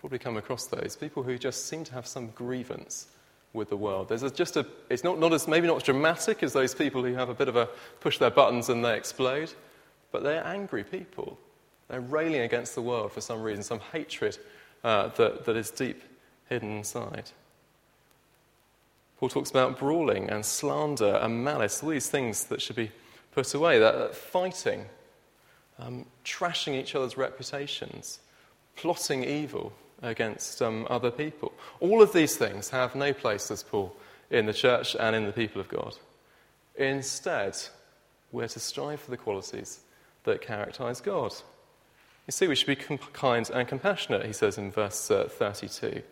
Probably 0.00 0.18
come 0.18 0.36
across 0.36 0.66
those. 0.68 0.96
People 0.96 1.22
who 1.22 1.36
just 1.36 1.66
seem 1.66 1.84
to 1.84 1.92
have 1.92 2.06
some 2.06 2.28
grievance 2.28 3.08
with 3.52 3.68
the 3.68 3.76
world. 3.76 4.08
There's 4.08 4.22
a, 4.22 4.30
just 4.30 4.56
a, 4.56 4.66
it's 4.88 5.02
not, 5.02 5.18
not 5.18 5.32
as, 5.32 5.48
maybe 5.48 5.66
not 5.66 5.78
as 5.78 5.82
dramatic 5.82 6.42
as 6.42 6.52
those 6.52 6.74
people 6.74 7.02
who 7.02 7.14
have 7.14 7.28
a 7.28 7.34
bit 7.34 7.48
of 7.48 7.56
a 7.56 7.68
push 8.00 8.18
their 8.18 8.30
buttons 8.30 8.68
and 8.68 8.84
they 8.84 8.96
explode, 8.96 9.52
but 10.16 10.22
they're 10.22 10.46
angry 10.46 10.82
people. 10.82 11.38
They're 11.88 12.00
railing 12.00 12.40
against 12.40 12.74
the 12.74 12.80
world 12.80 13.12
for 13.12 13.20
some 13.20 13.42
reason, 13.42 13.62
some 13.62 13.80
hatred 13.92 14.38
uh, 14.82 15.08
that, 15.08 15.44
that 15.44 15.56
is 15.56 15.70
deep 15.70 16.02
hidden 16.48 16.78
inside. 16.78 17.30
Paul 19.18 19.28
talks 19.28 19.50
about 19.50 19.78
brawling 19.78 20.30
and 20.30 20.42
slander 20.42 21.16
and 21.16 21.44
malice, 21.44 21.82
all 21.82 21.90
these 21.90 22.08
things 22.08 22.44
that 22.44 22.62
should 22.62 22.76
be 22.76 22.92
put 23.32 23.52
away. 23.52 23.78
That, 23.78 23.98
that 23.98 24.14
fighting, 24.14 24.86
um, 25.78 26.06
trashing 26.24 26.72
each 26.72 26.94
other's 26.94 27.18
reputations, 27.18 28.20
plotting 28.74 29.22
evil 29.22 29.70
against 30.00 30.62
um, 30.62 30.86
other 30.88 31.10
people. 31.10 31.52
All 31.80 32.00
of 32.00 32.14
these 32.14 32.36
things 32.36 32.70
have 32.70 32.94
no 32.94 33.12
place, 33.12 33.42
says 33.42 33.62
Paul, 33.62 33.94
in 34.30 34.46
the 34.46 34.54
church 34.54 34.96
and 34.98 35.14
in 35.14 35.26
the 35.26 35.32
people 35.32 35.60
of 35.60 35.68
God. 35.68 35.94
Instead, 36.74 37.58
we're 38.32 38.48
to 38.48 38.58
strive 38.58 39.00
for 39.00 39.10
the 39.10 39.18
qualities 39.18 39.80
that 40.26 40.42
characterize 40.42 41.00
God. 41.00 41.32
You 42.26 42.32
see, 42.32 42.46
we 42.46 42.54
should 42.54 42.66
be 42.66 42.76
kind 42.76 43.48
and 43.50 43.66
compassionate, 43.66 44.26
he 44.26 44.32
says 44.32 44.58
in 44.58 44.70
verse 44.70 45.10
uh, 45.10 45.28
32. 45.28 46.02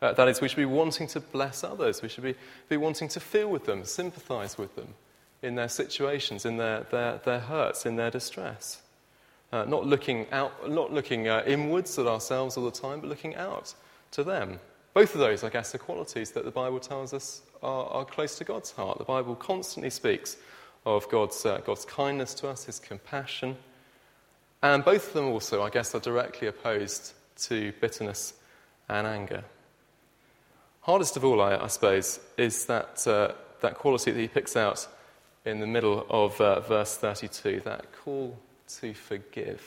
Uh, 0.00 0.12
that 0.12 0.28
is, 0.28 0.40
we 0.40 0.48
should 0.48 0.56
be 0.56 0.64
wanting 0.64 1.06
to 1.08 1.20
bless 1.20 1.64
others. 1.64 2.02
We 2.02 2.08
should 2.08 2.24
be, 2.24 2.34
be 2.68 2.76
wanting 2.76 3.08
to 3.08 3.20
feel 3.20 3.50
with 3.50 3.64
them, 3.64 3.84
sympathize 3.84 4.56
with 4.56 4.74
them 4.76 4.94
in 5.42 5.54
their 5.54 5.68
situations, 5.68 6.44
in 6.44 6.56
their, 6.56 6.80
their, 6.90 7.20
their 7.24 7.40
hurts, 7.40 7.86
in 7.86 7.96
their 7.96 8.10
distress. 8.10 8.82
Uh, 9.52 9.64
not 9.64 9.86
looking, 9.86 10.26
out, 10.32 10.70
not 10.70 10.92
looking 10.92 11.28
uh, 11.28 11.42
inwards 11.46 11.98
at 11.98 12.06
ourselves 12.06 12.56
all 12.56 12.64
the 12.64 12.70
time, 12.70 13.00
but 13.00 13.08
looking 13.08 13.34
out 13.36 13.74
to 14.10 14.24
them. 14.24 14.58
Both 14.94 15.14
of 15.14 15.20
those, 15.20 15.42
I 15.42 15.50
guess, 15.50 15.74
are 15.74 15.78
qualities 15.78 16.32
that 16.32 16.44
the 16.44 16.50
Bible 16.50 16.80
tells 16.80 17.12
us 17.12 17.42
are, 17.62 17.86
are 17.86 18.04
close 18.04 18.38
to 18.38 18.44
God's 18.44 18.70
heart. 18.70 18.98
The 18.98 19.04
Bible 19.04 19.34
constantly 19.34 19.90
speaks 19.90 20.36
of 20.86 21.08
God's, 21.08 21.44
uh, 21.44 21.60
God's 21.64 21.84
kindness 21.84 22.34
to 22.34 22.48
us, 22.48 22.64
his 22.64 22.78
compassion. 22.78 23.56
And 24.62 24.84
both 24.84 25.08
of 25.08 25.12
them 25.14 25.26
also, 25.26 25.62
I 25.62 25.70
guess, 25.70 25.94
are 25.94 26.00
directly 26.00 26.48
opposed 26.48 27.12
to 27.36 27.72
bitterness 27.80 28.34
and 28.88 29.06
anger. 29.06 29.44
Hardest 30.82 31.16
of 31.16 31.24
all, 31.24 31.40
I, 31.40 31.56
I 31.56 31.66
suppose, 31.68 32.20
is 32.36 32.66
that, 32.66 33.06
uh, 33.06 33.32
that 33.60 33.76
quality 33.76 34.10
that 34.10 34.20
he 34.20 34.28
picks 34.28 34.56
out 34.56 34.86
in 35.44 35.60
the 35.60 35.66
middle 35.66 36.06
of 36.08 36.40
uh, 36.40 36.60
verse 36.60 36.96
32, 36.96 37.62
that 37.64 37.86
call 37.92 38.38
to 38.80 38.94
forgive. 38.94 39.62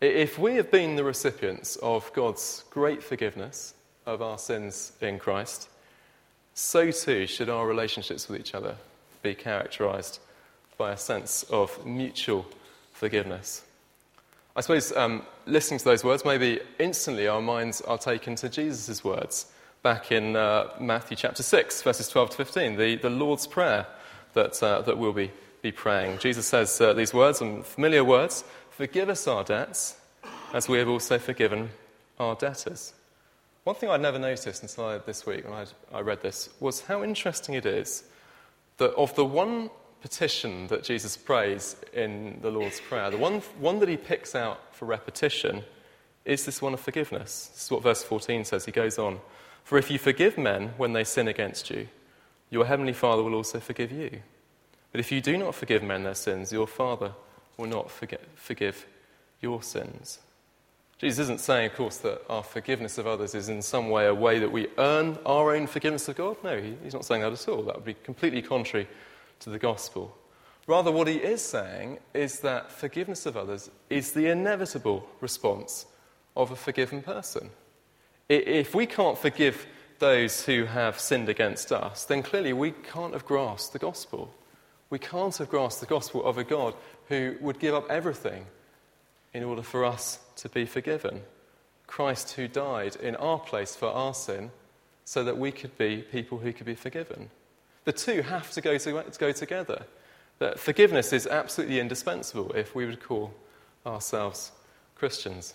If 0.00 0.38
we 0.38 0.56
have 0.56 0.70
been 0.70 0.96
the 0.96 1.04
recipients 1.04 1.76
of 1.76 2.12
God's 2.12 2.64
great 2.70 3.02
forgiveness 3.02 3.74
of 4.04 4.20
our 4.20 4.36
sins 4.38 4.92
in 5.00 5.18
Christ, 5.18 5.68
so 6.54 6.90
too 6.90 7.26
should 7.26 7.48
our 7.48 7.66
relationships 7.66 8.28
with 8.28 8.40
each 8.40 8.54
other 8.54 8.76
be 9.22 9.34
characterized 9.34 10.18
by 10.76 10.92
a 10.92 10.96
sense 10.96 11.44
of 11.44 11.84
mutual 11.86 12.46
forgiveness. 12.92 13.62
I 14.54 14.60
suppose 14.60 14.92
um, 14.92 15.22
listening 15.46 15.78
to 15.78 15.84
those 15.84 16.04
words, 16.04 16.24
maybe 16.24 16.60
instantly 16.78 17.26
our 17.26 17.40
minds 17.40 17.80
are 17.80 17.98
taken 17.98 18.34
to 18.36 18.48
Jesus' 18.48 19.02
words 19.02 19.46
back 19.82 20.12
in 20.12 20.36
uh, 20.36 20.68
Matthew 20.78 21.16
chapter 21.16 21.42
6, 21.42 21.82
verses 21.82 22.08
12 22.08 22.30
to 22.30 22.36
15, 22.36 22.76
the, 22.76 22.96
the 22.96 23.10
Lord's 23.10 23.46
Prayer 23.46 23.86
that, 24.34 24.62
uh, 24.62 24.82
that 24.82 24.98
we'll 24.98 25.12
be, 25.12 25.30
be 25.62 25.72
praying. 25.72 26.18
Jesus 26.18 26.46
says 26.46 26.80
uh, 26.80 26.92
these 26.92 27.14
words, 27.14 27.40
and 27.40 27.64
familiar 27.64 28.04
words 28.04 28.44
Forgive 28.70 29.10
us 29.10 29.28
our 29.28 29.44
debts, 29.44 29.96
as 30.54 30.68
we 30.68 30.78
have 30.78 30.88
also 30.88 31.18
forgiven 31.18 31.70
our 32.18 32.34
debtors. 32.34 32.94
One 33.64 33.76
thing 33.76 33.90
I'd 33.90 34.00
never 34.00 34.18
noticed 34.18 34.62
until 34.62 34.98
this 35.06 35.24
week 35.26 35.44
when 35.44 35.54
I'd, 35.54 35.68
I 35.92 36.00
read 36.00 36.22
this 36.22 36.48
was 36.58 36.80
how 36.80 37.04
interesting 37.04 37.54
it 37.54 37.66
is 37.66 38.04
that 38.78 38.92
of 38.94 39.14
the 39.14 39.24
one 39.24 39.70
petition 40.00 40.66
that 40.66 40.82
Jesus 40.82 41.16
prays 41.16 41.76
in 41.92 42.38
the 42.42 42.50
Lord's 42.50 42.80
Prayer, 42.80 43.10
the 43.10 43.16
one, 43.16 43.40
one 43.58 43.78
that 43.78 43.88
he 43.88 43.96
picks 43.96 44.34
out 44.34 44.74
for 44.74 44.84
repetition 44.84 45.62
is 46.24 46.44
this 46.44 46.60
one 46.60 46.74
of 46.74 46.80
forgiveness. 46.80 47.50
This 47.52 47.64
is 47.64 47.70
what 47.70 47.82
verse 47.82 48.02
14 48.02 48.44
says. 48.44 48.64
He 48.64 48.72
goes 48.72 48.98
on 48.98 49.20
For 49.64 49.78
if 49.78 49.90
you 49.90 49.98
forgive 49.98 50.36
men 50.36 50.74
when 50.76 50.92
they 50.92 51.04
sin 51.04 51.28
against 51.28 51.70
you, 51.70 51.88
your 52.50 52.66
heavenly 52.66 52.92
Father 52.92 53.22
will 53.22 53.34
also 53.34 53.60
forgive 53.60 53.92
you. 53.92 54.20
But 54.90 55.00
if 55.00 55.10
you 55.10 55.20
do 55.20 55.38
not 55.38 55.54
forgive 55.54 55.82
men 55.82 56.04
their 56.04 56.14
sins, 56.14 56.52
your 56.52 56.66
Father 56.66 57.12
will 57.56 57.66
not 57.66 57.90
forget, 57.90 58.22
forgive 58.34 58.86
your 59.40 59.62
sins. 59.62 60.18
Jesus 61.02 61.24
isn't 61.24 61.40
saying, 61.40 61.66
of 61.66 61.74
course, 61.74 61.96
that 61.96 62.22
our 62.30 62.44
forgiveness 62.44 62.96
of 62.96 63.08
others 63.08 63.34
is 63.34 63.48
in 63.48 63.60
some 63.60 63.90
way 63.90 64.06
a 64.06 64.14
way 64.14 64.38
that 64.38 64.52
we 64.52 64.68
earn 64.78 65.18
our 65.26 65.56
own 65.56 65.66
forgiveness 65.66 66.06
of 66.06 66.14
God. 66.14 66.36
No, 66.44 66.62
he's 66.84 66.94
not 66.94 67.04
saying 67.04 67.22
that 67.22 67.32
at 67.32 67.48
all. 67.48 67.64
That 67.64 67.74
would 67.74 67.84
be 67.84 67.94
completely 67.94 68.40
contrary 68.40 68.86
to 69.40 69.50
the 69.50 69.58
gospel. 69.58 70.16
Rather, 70.68 70.92
what 70.92 71.08
he 71.08 71.16
is 71.16 71.42
saying 71.42 71.98
is 72.14 72.38
that 72.40 72.70
forgiveness 72.70 73.26
of 73.26 73.36
others 73.36 73.68
is 73.90 74.12
the 74.12 74.28
inevitable 74.28 75.04
response 75.20 75.86
of 76.36 76.52
a 76.52 76.56
forgiven 76.56 77.02
person. 77.02 77.50
If 78.28 78.72
we 78.72 78.86
can't 78.86 79.18
forgive 79.18 79.66
those 79.98 80.44
who 80.44 80.66
have 80.66 81.00
sinned 81.00 81.28
against 81.28 81.72
us, 81.72 82.04
then 82.04 82.22
clearly 82.22 82.52
we 82.52 82.70
can't 82.70 83.12
have 83.12 83.26
grasped 83.26 83.72
the 83.72 83.80
gospel. 83.80 84.32
We 84.88 85.00
can't 85.00 85.36
have 85.38 85.48
grasped 85.48 85.80
the 85.80 85.86
gospel 85.86 86.24
of 86.24 86.38
a 86.38 86.44
God 86.44 86.76
who 87.08 87.34
would 87.40 87.58
give 87.58 87.74
up 87.74 87.90
everything 87.90 88.46
in 89.34 89.42
order 89.42 89.62
for 89.62 89.84
us 89.84 90.18
to 90.36 90.48
be 90.48 90.66
forgiven. 90.66 91.22
Christ 91.86 92.32
who 92.32 92.48
died 92.48 92.96
in 92.96 93.16
our 93.16 93.38
place 93.38 93.76
for 93.76 93.88
our 93.88 94.14
sin 94.14 94.50
so 95.04 95.24
that 95.24 95.36
we 95.36 95.52
could 95.52 95.76
be 95.76 95.98
people 95.98 96.38
who 96.38 96.52
could 96.52 96.66
be 96.66 96.74
forgiven. 96.74 97.30
The 97.84 97.92
two 97.92 98.22
have 98.22 98.50
to 98.52 98.60
go, 98.60 98.78
to, 98.78 99.02
to 99.02 99.18
go 99.18 99.32
together. 99.32 99.84
That 100.38 100.58
forgiveness 100.58 101.12
is 101.12 101.26
absolutely 101.26 101.80
indispensable 101.80 102.52
if 102.52 102.74
we 102.74 102.86
would 102.86 103.02
call 103.02 103.34
ourselves 103.84 104.52
Christians. 104.94 105.54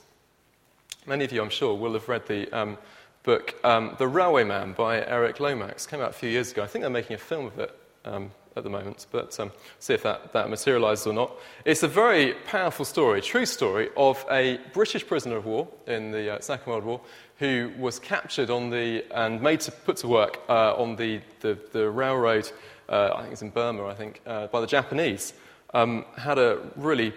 Many 1.06 1.24
of 1.24 1.32
you, 1.32 1.42
I'm 1.42 1.50
sure, 1.50 1.74
will 1.76 1.94
have 1.94 2.10
read 2.10 2.28
the 2.28 2.52
um, 2.52 2.78
book 3.24 3.56
um, 3.64 3.96
The 3.98 4.08
Railway 4.08 4.44
Man 4.44 4.74
by 4.74 5.06
Eric 5.06 5.40
Lomax. 5.40 5.86
It 5.86 5.90
came 5.90 6.02
out 6.02 6.10
a 6.10 6.14
few 6.14 6.30
years 6.30 6.52
ago. 6.52 6.64
I 6.64 6.68
think 6.68 6.84
they're 6.84 6.90
making 6.90 7.16
a 7.16 7.20
film 7.20 7.48
of 7.48 7.60
it 7.60 7.80
um, 8.06 8.32
at 8.58 8.64
the 8.64 8.70
moment, 8.70 9.06
but 9.12 9.40
um, 9.40 9.52
see 9.80 9.94
if 9.94 10.04
that, 10.04 10.34
that 10.34 10.50
materializes 10.50 11.08
or 11.08 11.14
not. 11.14 11.32
It's 11.64 11.84
a 11.84 11.88
very 11.88 12.34
powerful 12.46 12.86
story, 12.86 13.22
true 13.22 13.46
story, 13.46 13.90
of 13.96 14.26
a 14.30 14.60
British 14.74 15.06
prisoner 15.06 15.38
of 15.38 15.46
war 15.46 15.68
in 15.86 16.12
the 16.12 16.36
uh, 16.36 16.40
Second 16.42 16.72
World 16.72 16.84
War 16.84 17.02
who 17.40 17.72
was 17.78 18.00
captured 18.00 18.50
on 18.50 18.70
the, 18.70 19.06
and 19.12 19.42
made 19.42 19.60
to 19.62 19.72
put 19.72 19.98
to 19.98 20.08
work 20.08 20.40
uh, 20.50 20.74
on 20.76 20.96
the, 20.96 21.22
the, 21.42 21.58
the 21.72 21.90
railroad, 21.90 22.52
uh, 22.90 23.12
I 23.16 23.22
think 23.22 23.34
it's 23.34 23.42
in 23.42 23.50
Burma, 23.52 23.86
I 23.86 23.94
think, 23.94 24.22
uh, 24.26 24.48
by 24.48 24.60
the 24.60 24.68
Japanese. 24.68 25.34
Um, 25.74 26.06
had 26.18 26.40
a 26.40 26.60
really 26.76 27.14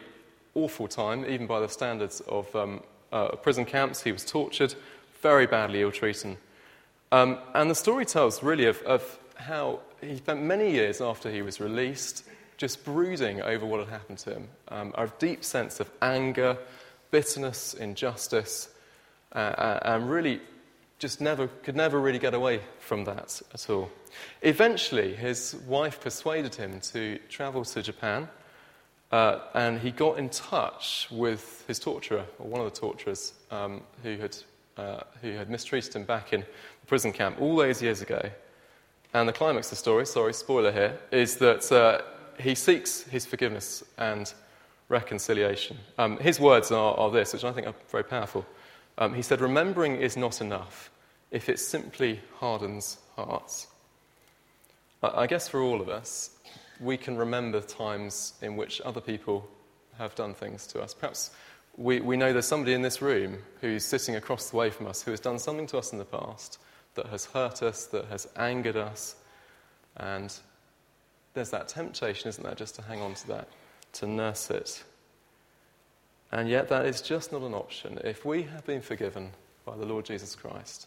awful 0.54 0.88
time, 0.88 1.24
even 1.24 1.46
by 1.46 1.60
the 1.60 1.68
standards 1.68 2.20
of 2.22 2.54
um, 2.54 2.82
uh, 3.12 3.28
prison 3.36 3.64
camps. 3.64 4.02
He 4.02 4.12
was 4.12 4.24
tortured, 4.24 4.74
very 5.22 5.46
badly 5.46 5.80
ill 5.80 5.92
treated. 5.92 6.36
Um, 7.12 7.38
and 7.54 7.70
the 7.70 7.74
story 7.74 8.04
tells 8.04 8.42
really 8.42 8.66
of, 8.66 8.82
of 8.82 9.18
how 9.36 9.80
he 10.00 10.16
spent 10.16 10.42
many 10.42 10.70
years 10.72 11.00
after 11.00 11.30
he 11.30 11.42
was 11.42 11.60
released 11.60 12.24
just 12.56 12.84
brooding 12.84 13.40
over 13.40 13.64
what 13.64 13.80
had 13.80 13.88
happened 13.88 14.18
to 14.18 14.34
him. 14.34 14.48
Um, 14.68 14.92
a 14.96 15.10
deep 15.18 15.44
sense 15.44 15.80
of 15.80 15.90
anger, 16.02 16.58
bitterness, 17.10 17.74
injustice, 17.74 18.68
uh, 19.34 19.38
uh, 19.38 19.80
and 19.82 20.10
really 20.10 20.40
just 20.98 21.20
never, 21.20 21.48
could 21.62 21.74
never 21.74 21.98
really 21.98 22.18
get 22.18 22.34
away 22.34 22.60
from 22.78 23.04
that 23.04 23.40
at 23.54 23.70
all. 23.70 23.90
Eventually, 24.42 25.14
his 25.14 25.56
wife 25.66 26.00
persuaded 26.00 26.54
him 26.54 26.80
to 26.80 27.18
travel 27.30 27.64
to 27.64 27.82
Japan, 27.82 28.28
uh, 29.10 29.38
and 29.54 29.80
he 29.80 29.90
got 29.90 30.18
in 30.18 30.28
touch 30.28 31.08
with 31.10 31.64
his 31.66 31.78
torturer, 31.78 32.26
or 32.38 32.46
one 32.46 32.60
of 32.60 32.72
the 32.72 32.78
torturers, 32.78 33.32
um, 33.50 33.80
who, 34.02 34.18
had, 34.18 34.36
uh, 34.76 35.00
who 35.22 35.32
had 35.32 35.48
mistreated 35.48 35.96
him 35.96 36.04
back 36.04 36.34
in 36.34 36.40
the 36.40 36.86
prison 36.86 37.12
camp 37.12 37.40
all 37.40 37.56
those 37.56 37.80
years 37.80 38.02
ago. 38.02 38.30
And 39.12 39.28
the 39.28 39.32
climax 39.32 39.66
of 39.66 39.70
the 39.70 39.76
story, 39.76 40.06
sorry, 40.06 40.32
spoiler 40.32 40.70
here, 40.70 40.98
is 41.10 41.36
that 41.36 41.70
uh, 41.72 42.02
he 42.40 42.54
seeks 42.54 43.02
his 43.02 43.26
forgiveness 43.26 43.82
and 43.98 44.32
reconciliation. 44.88 45.78
Um, 45.98 46.16
his 46.18 46.38
words 46.38 46.70
are, 46.70 46.94
are, 46.96 47.10
this, 47.10 47.32
which 47.32 47.44
I 47.44 47.52
think 47.52 47.66
are 47.66 47.74
very 47.90 48.04
powerful. 48.04 48.46
Um, 48.98 49.14
he 49.14 49.22
said, 49.22 49.40
Remembering 49.40 49.96
is 49.96 50.16
not 50.16 50.40
enough 50.40 50.90
if 51.30 51.48
it 51.48 51.58
simply 51.58 52.20
hardens 52.38 52.98
hearts. 53.16 53.66
I, 55.02 55.22
I 55.22 55.26
guess 55.26 55.48
for 55.48 55.60
all 55.60 55.80
of 55.80 55.88
us, 55.88 56.30
we 56.80 56.96
can 56.96 57.16
remember 57.16 57.60
times 57.60 58.34
in 58.42 58.56
which 58.56 58.80
other 58.82 59.00
people 59.00 59.48
have 59.98 60.14
done 60.14 60.34
things 60.34 60.66
to 60.68 60.80
us. 60.80 60.94
Perhaps 60.94 61.30
we, 61.76 62.00
we 62.00 62.16
know 62.16 62.32
there's 62.32 62.46
somebody 62.46 62.74
in 62.74 62.82
this 62.82 63.02
room 63.02 63.38
who's 63.60 63.84
sitting 63.84 64.16
across 64.16 64.50
the 64.50 64.56
way 64.56 64.70
from 64.70 64.86
us 64.86 65.02
who 65.02 65.10
has 65.10 65.20
done 65.20 65.38
something 65.38 65.66
to 65.68 65.78
us 65.78 65.92
in 65.92 65.98
the 65.98 66.04
past 66.04 66.58
that 66.94 67.06
has 67.06 67.26
hurt 67.26 67.62
us, 67.62 67.86
that 67.86 68.06
has 68.06 68.28
angered 68.36 68.76
us. 68.76 69.16
And 69.96 70.32
there's 71.34 71.50
that 71.50 71.68
temptation, 71.68 72.28
isn't 72.28 72.42
there, 72.42 72.54
just 72.54 72.74
to 72.76 72.82
hang 72.82 73.00
on 73.00 73.14
to 73.14 73.28
that, 73.28 73.48
to 73.94 74.06
nurse 74.06 74.50
it. 74.50 74.82
And 76.32 76.48
yet, 76.48 76.68
that 76.68 76.86
is 76.86 77.00
just 77.00 77.32
not 77.32 77.42
an 77.42 77.54
option. 77.54 77.98
If 78.04 78.24
we 78.24 78.42
have 78.42 78.64
been 78.64 78.80
forgiven 78.80 79.30
by 79.64 79.76
the 79.76 79.86
Lord 79.86 80.04
Jesus 80.04 80.36
Christ, 80.36 80.86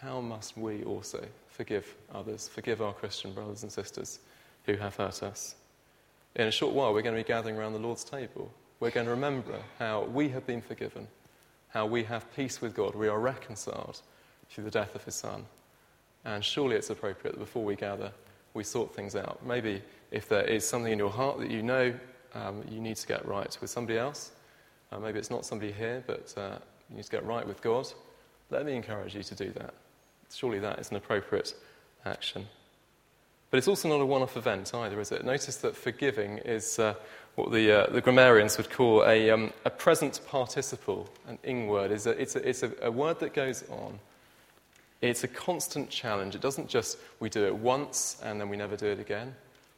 how 0.00 0.20
must 0.20 0.56
we 0.56 0.82
also 0.84 1.24
forgive 1.48 1.94
others, 2.14 2.48
forgive 2.48 2.82
our 2.82 2.92
Christian 2.92 3.32
brothers 3.32 3.62
and 3.62 3.70
sisters 3.70 4.20
who 4.64 4.76
have 4.76 4.96
hurt 4.96 5.22
us? 5.22 5.54
In 6.34 6.48
a 6.48 6.50
short 6.50 6.74
while, 6.74 6.92
we're 6.92 7.02
going 7.02 7.14
to 7.14 7.22
be 7.22 7.26
gathering 7.26 7.56
around 7.56 7.74
the 7.74 7.78
Lord's 7.78 8.04
table. 8.04 8.52
We're 8.80 8.90
going 8.90 9.06
to 9.06 9.12
remember 9.12 9.58
how 9.78 10.04
we 10.04 10.30
have 10.30 10.46
been 10.46 10.60
forgiven, 10.60 11.08
how 11.68 11.86
we 11.86 12.04
have 12.04 12.34
peace 12.34 12.60
with 12.60 12.74
God, 12.74 12.94
we 12.94 13.08
are 13.08 13.20
reconciled 13.20 14.00
through 14.54 14.64
the 14.64 14.70
death 14.70 14.94
of 14.94 15.04
his 15.04 15.14
son. 15.16 15.44
And 16.24 16.44
surely 16.44 16.76
it's 16.76 16.90
appropriate 16.90 17.32
that 17.32 17.40
before 17.40 17.64
we 17.64 17.74
gather, 17.74 18.12
we 18.54 18.62
sort 18.62 18.94
things 18.94 19.16
out. 19.16 19.44
Maybe 19.44 19.82
if 20.10 20.28
there 20.28 20.44
is 20.44 20.66
something 20.66 20.92
in 20.92 20.98
your 20.98 21.10
heart 21.10 21.40
that 21.40 21.50
you 21.50 21.62
know 21.62 21.92
um, 22.34 22.62
you 22.70 22.80
need 22.80 22.96
to 22.96 23.06
get 23.06 23.26
right 23.26 23.56
with 23.60 23.68
somebody 23.68 23.98
else, 23.98 24.30
uh, 24.92 24.98
maybe 24.98 25.18
it's 25.18 25.30
not 25.30 25.44
somebody 25.44 25.72
here, 25.72 26.04
but 26.06 26.32
uh, 26.36 26.58
you 26.88 26.96
need 26.96 27.04
to 27.04 27.10
get 27.10 27.26
right 27.26 27.46
with 27.46 27.60
God, 27.60 27.88
let 28.50 28.64
me 28.64 28.74
encourage 28.74 29.14
you 29.14 29.22
to 29.24 29.34
do 29.34 29.50
that. 29.52 29.74
Surely 30.32 30.60
that 30.60 30.78
is 30.78 30.90
an 30.90 30.96
appropriate 30.96 31.54
action. 32.04 32.46
But 33.50 33.58
it's 33.58 33.68
also 33.68 33.88
not 33.88 34.00
a 34.00 34.06
one 34.06 34.22
off 34.22 34.36
event 34.36 34.72
either, 34.74 35.00
is 35.00 35.12
it? 35.12 35.24
Notice 35.24 35.56
that 35.56 35.76
forgiving 35.76 36.38
is 36.38 36.78
uh, 36.78 36.94
what 37.34 37.52
the, 37.52 37.88
uh, 37.88 37.92
the 37.92 38.00
grammarians 38.00 38.56
would 38.56 38.70
call 38.70 39.04
a, 39.04 39.30
um, 39.30 39.52
a 39.64 39.70
present 39.70 40.20
participle, 40.26 41.08
an 41.28 41.38
ing 41.44 41.68
word. 41.68 41.90
It's, 41.90 42.06
a, 42.06 42.10
it's, 42.20 42.36
a, 42.36 42.48
it's 42.48 42.62
a, 42.62 42.72
a 42.82 42.90
word 42.90 43.20
that 43.20 43.32
goes 43.32 43.64
on 43.70 43.98
it's 45.10 45.24
a 45.24 45.28
constant 45.28 45.90
challenge. 45.90 46.34
It 46.34 46.40
doesn't 46.40 46.68
just 46.68 46.98
we 47.20 47.28
do 47.28 47.44
it 47.44 47.54
once 47.54 48.16
and 48.22 48.40
then 48.40 48.48
we 48.48 48.56
never 48.56 48.76
do 48.76 48.86
it 48.86 48.98
again. 48.98 49.34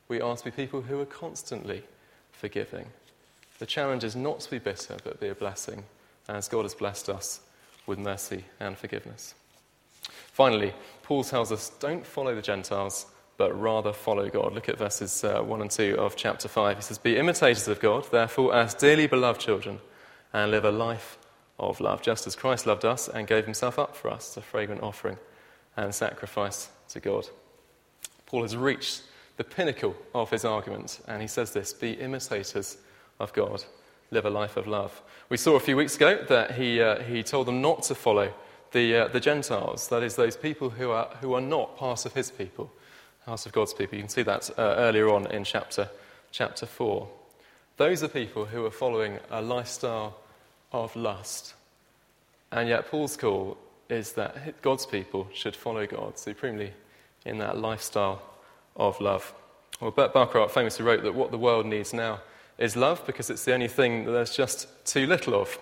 We 0.08 0.20
are 0.20 0.36
to 0.36 0.44
be 0.44 0.50
people 0.50 0.82
who 0.82 1.00
are 1.00 1.06
constantly 1.06 1.82
forgiving. 2.32 2.86
The 3.58 3.66
challenge 3.66 4.04
is 4.04 4.14
not 4.14 4.40
to 4.40 4.50
be 4.50 4.58
bitter, 4.58 4.96
but 5.02 5.18
be 5.18 5.28
a 5.28 5.34
blessing, 5.34 5.84
as 6.28 6.48
God 6.48 6.62
has 6.62 6.74
blessed 6.74 7.08
us 7.08 7.40
with 7.86 7.98
mercy 7.98 8.44
and 8.60 8.76
forgiveness. 8.76 9.34
Finally, 10.32 10.74
Paul 11.02 11.24
tells 11.24 11.50
us 11.50 11.70
don't 11.80 12.06
follow 12.06 12.34
the 12.34 12.42
Gentiles, 12.42 13.06
but 13.36 13.58
rather 13.58 13.92
follow 13.92 14.28
God. 14.28 14.52
Look 14.54 14.68
at 14.68 14.78
verses 14.78 15.24
uh, 15.24 15.40
1 15.40 15.60
and 15.60 15.70
2 15.70 15.96
of 15.98 16.14
chapter 16.14 16.46
5. 16.46 16.76
He 16.76 16.82
says, 16.82 16.98
Be 16.98 17.16
imitators 17.16 17.66
of 17.68 17.80
God, 17.80 18.06
therefore, 18.10 18.54
as 18.54 18.74
dearly 18.74 19.06
beloved 19.06 19.40
children, 19.40 19.80
and 20.32 20.50
live 20.50 20.64
a 20.64 20.70
life 20.70 21.18
of 21.58 21.80
love, 21.80 22.02
just 22.02 22.26
as 22.26 22.36
Christ 22.36 22.66
loved 22.66 22.84
us 22.84 23.08
and 23.08 23.26
gave 23.26 23.44
himself 23.44 23.78
up 23.78 23.96
for 23.96 24.10
us, 24.10 24.36
a 24.36 24.42
fragrant 24.42 24.82
offering 24.82 25.16
and 25.76 25.94
sacrifice 25.94 26.68
to 26.88 27.00
God. 27.00 27.28
Paul 28.26 28.42
has 28.42 28.56
reached 28.56 29.02
the 29.36 29.44
pinnacle 29.44 29.94
of 30.14 30.30
his 30.30 30.44
argument, 30.44 31.00
and 31.06 31.20
he 31.20 31.28
says 31.28 31.52
this 31.52 31.72
Be 31.72 31.92
imitators 31.92 32.78
of 33.20 33.32
God, 33.32 33.64
live 34.10 34.24
a 34.24 34.30
life 34.30 34.56
of 34.56 34.66
love. 34.66 35.02
We 35.28 35.36
saw 35.36 35.56
a 35.56 35.60
few 35.60 35.76
weeks 35.76 35.96
ago 35.96 36.24
that 36.28 36.52
he, 36.52 36.80
uh, 36.80 37.02
he 37.02 37.22
told 37.22 37.46
them 37.46 37.60
not 37.60 37.82
to 37.84 37.94
follow 37.94 38.32
the, 38.72 38.96
uh, 38.96 39.08
the 39.08 39.20
Gentiles, 39.20 39.88
that 39.88 40.02
is, 40.02 40.16
those 40.16 40.36
people 40.36 40.70
who 40.70 40.90
are, 40.90 41.08
who 41.20 41.34
are 41.34 41.40
not 41.40 41.76
part 41.76 42.04
of 42.06 42.14
his 42.14 42.30
people, 42.30 42.70
house 43.24 43.46
of 43.46 43.52
God's 43.52 43.74
people. 43.74 43.96
You 43.96 44.02
can 44.02 44.08
see 44.08 44.22
that 44.22 44.50
uh, 44.58 44.74
earlier 44.76 45.10
on 45.10 45.30
in 45.30 45.44
chapter, 45.44 45.88
chapter 46.30 46.66
4. 46.66 47.08
Those 47.76 48.02
are 48.02 48.08
people 48.08 48.46
who 48.46 48.64
are 48.64 48.70
following 48.70 49.18
a 49.30 49.42
lifestyle 49.42 50.16
of 50.72 50.94
lust. 50.96 51.54
And 52.52 52.68
yet, 52.68 52.90
Paul's 52.90 53.16
call 53.16 53.56
is 53.88 54.12
that 54.12 54.60
God's 54.62 54.86
people 54.86 55.28
should 55.32 55.54
follow 55.54 55.86
God 55.86 56.18
supremely 56.18 56.72
in 57.24 57.38
that 57.38 57.58
lifestyle 57.58 58.22
of 58.76 59.00
love. 59.00 59.34
Well, 59.80 59.90
Burt 59.90 60.14
Bacharach 60.14 60.50
famously 60.50 60.84
wrote 60.84 61.02
that 61.02 61.14
what 61.14 61.30
the 61.30 61.38
world 61.38 61.66
needs 61.66 61.92
now 61.92 62.20
is 62.58 62.76
love 62.76 63.04
because 63.06 63.30
it's 63.30 63.44
the 63.44 63.52
only 63.52 63.68
thing 63.68 64.04
that 64.04 64.12
there's 64.12 64.34
just 64.34 64.68
too 64.86 65.06
little 65.06 65.34
of. 65.34 65.58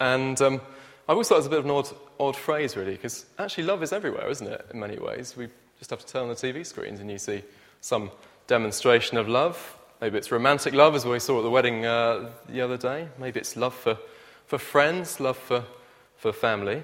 And 0.00 0.40
um, 0.42 0.60
I 1.08 1.12
always 1.12 1.28
thought 1.28 1.36
it 1.36 1.38
was 1.38 1.46
a 1.46 1.50
bit 1.50 1.58
of 1.60 1.64
an 1.64 1.70
odd, 1.70 1.88
odd 2.18 2.36
phrase, 2.36 2.76
really, 2.76 2.92
because 2.92 3.26
actually 3.38 3.64
love 3.64 3.82
is 3.82 3.92
everywhere, 3.92 4.28
isn't 4.28 4.46
it, 4.46 4.66
in 4.72 4.80
many 4.80 4.98
ways? 4.98 5.36
We 5.36 5.48
just 5.78 5.90
have 5.90 6.00
to 6.00 6.06
turn 6.06 6.22
on 6.22 6.28
the 6.28 6.34
TV 6.34 6.66
screens 6.66 7.00
and 7.00 7.10
you 7.10 7.18
see 7.18 7.42
some 7.80 8.10
demonstration 8.46 9.16
of 9.16 9.28
love. 9.28 9.76
Maybe 10.00 10.18
it's 10.18 10.32
romantic 10.32 10.74
love, 10.74 10.96
as 10.96 11.04
we 11.04 11.18
saw 11.20 11.38
at 11.38 11.42
the 11.42 11.50
wedding 11.50 11.86
uh, 11.86 12.30
the 12.48 12.60
other 12.60 12.76
day. 12.76 13.08
Maybe 13.18 13.38
it's 13.38 13.56
love 13.56 13.74
for, 13.74 13.96
for 14.52 14.58
friends, 14.58 15.18
love 15.18 15.38
for, 15.38 15.64
for 16.14 16.30
family. 16.30 16.82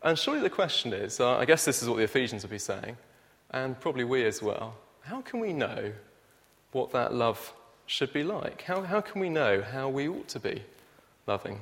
And 0.00 0.18
surely 0.18 0.40
the 0.40 0.48
question 0.48 0.94
is 0.94 1.20
uh, 1.20 1.36
I 1.36 1.44
guess 1.44 1.66
this 1.66 1.82
is 1.82 1.88
what 1.90 1.98
the 1.98 2.04
Ephesians 2.04 2.44
would 2.44 2.50
be 2.50 2.58
saying, 2.58 2.96
and 3.50 3.78
probably 3.78 4.04
we 4.04 4.24
as 4.24 4.40
well. 4.40 4.74
How 5.02 5.20
can 5.20 5.38
we 5.38 5.52
know 5.52 5.92
what 6.72 6.90
that 6.92 7.12
love 7.12 7.52
should 7.84 8.10
be 8.14 8.22
like? 8.22 8.62
How, 8.62 8.80
how 8.80 9.02
can 9.02 9.20
we 9.20 9.28
know 9.28 9.60
how 9.60 9.90
we 9.90 10.08
ought 10.08 10.28
to 10.28 10.40
be 10.40 10.62
loving? 11.26 11.60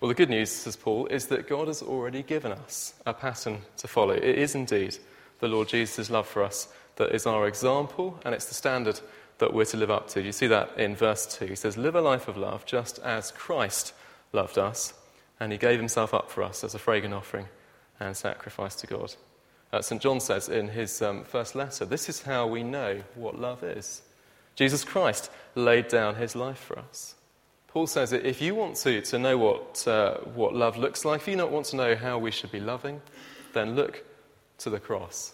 Well, 0.00 0.08
the 0.08 0.16
good 0.16 0.28
news, 0.28 0.50
says 0.50 0.74
Paul, 0.74 1.06
is 1.06 1.26
that 1.26 1.46
God 1.46 1.68
has 1.68 1.80
already 1.80 2.24
given 2.24 2.50
us 2.50 2.94
a 3.06 3.14
pattern 3.14 3.58
to 3.76 3.86
follow. 3.86 4.14
It 4.14 4.24
is 4.24 4.56
indeed 4.56 4.98
the 5.38 5.46
Lord 5.46 5.68
Jesus' 5.68 6.10
love 6.10 6.26
for 6.26 6.42
us 6.42 6.66
that 6.96 7.14
is 7.14 7.28
our 7.28 7.46
example, 7.46 8.18
and 8.24 8.34
it's 8.34 8.46
the 8.46 8.54
standard 8.54 8.98
that 9.38 9.54
we're 9.54 9.66
to 9.66 9.76
live 9.76 9.92
up 9.92 10.08
to. 10.08 10.20
You 10.20 10.32
see 10.32 10.48
that 10.48 10.76
in 10.76 10.96
verse 10.96 11.26
2. 11.38 11.46
He 11.46 11.54
says, 11.54 11.76
Live 11.76 11.94
a 11.94 12.00
life 12.00 12.26
of 12.26 12.36
love 12.36 12.66
just 12.66 12.98
as 13.04 13.30
Christ 13.30 13.94
loved 14.32 14.58
us, 14.58 14.94
and 15.38 15.52
he 15.52 15.58
gave 15.58 15.78
himself 15.78 16.14
up 16.14 16.30
for 16.30 16.42
us 16.42 16.64
as 16.64 16.74
a 16.74 16.78
fragrant 16.78 17.14
offering 17.14 17.46
and 18.00 18.16
sacrifice 18.16 18.74
to 18.76 18.86
God. 18.86 19.14
Uh, 19.72 19.80
St. 19.80 20.02
John 20.02 20.20
says 20.20 20.48
in 20.48 20.68
his 20.68 21.00
um, 21.00 21.24
first 21.24 21.54
letter, 21.54 21.84
This 21.84 22.08
is 22.08 22.22
how 22.22 22.46
we 22.46 22.62
know 22.62 23.02
what 23.14 23.38
love 23.38 23.62
is. 23.64 24.02
Jesus 24.54 24.84
Christ 24.84 25.30
laid 25.54 25.88
down 25.88 26.16
his 26.16 26.36
life 26.36 26.58
for 26.58 26.78
us. 26.78 27.14
Paul 27.68 27.86
says 27.86 28.10
that 28.10 28.26
if 28.26 28.42
you 28.42 28.54
want 28.54 28.76
to, 28.76 29.00
to 29.00 29.18
know 29.18 29.38
what, 29.38 29.88
uh, 29.88 30.18
what 30.34 30.54
love 30.54 30.76
looks 30.76 31.06
like, 31.06 31.22
if 31.22 31.28
you 31.28 31.36
not 31.36 31.50
want 31.50 31.66
to 31.66 31.76
know 31.76 31.96
how 31.96 32.18
we 32.18 32.30
should 32.30 32.52
be 32.52 32.60
loving, 32.60 33.00
then 33.54 33.74
look 33.74 34.04
to 34.58 34.68
the 34.68 34.78
cross. 34.78 35.32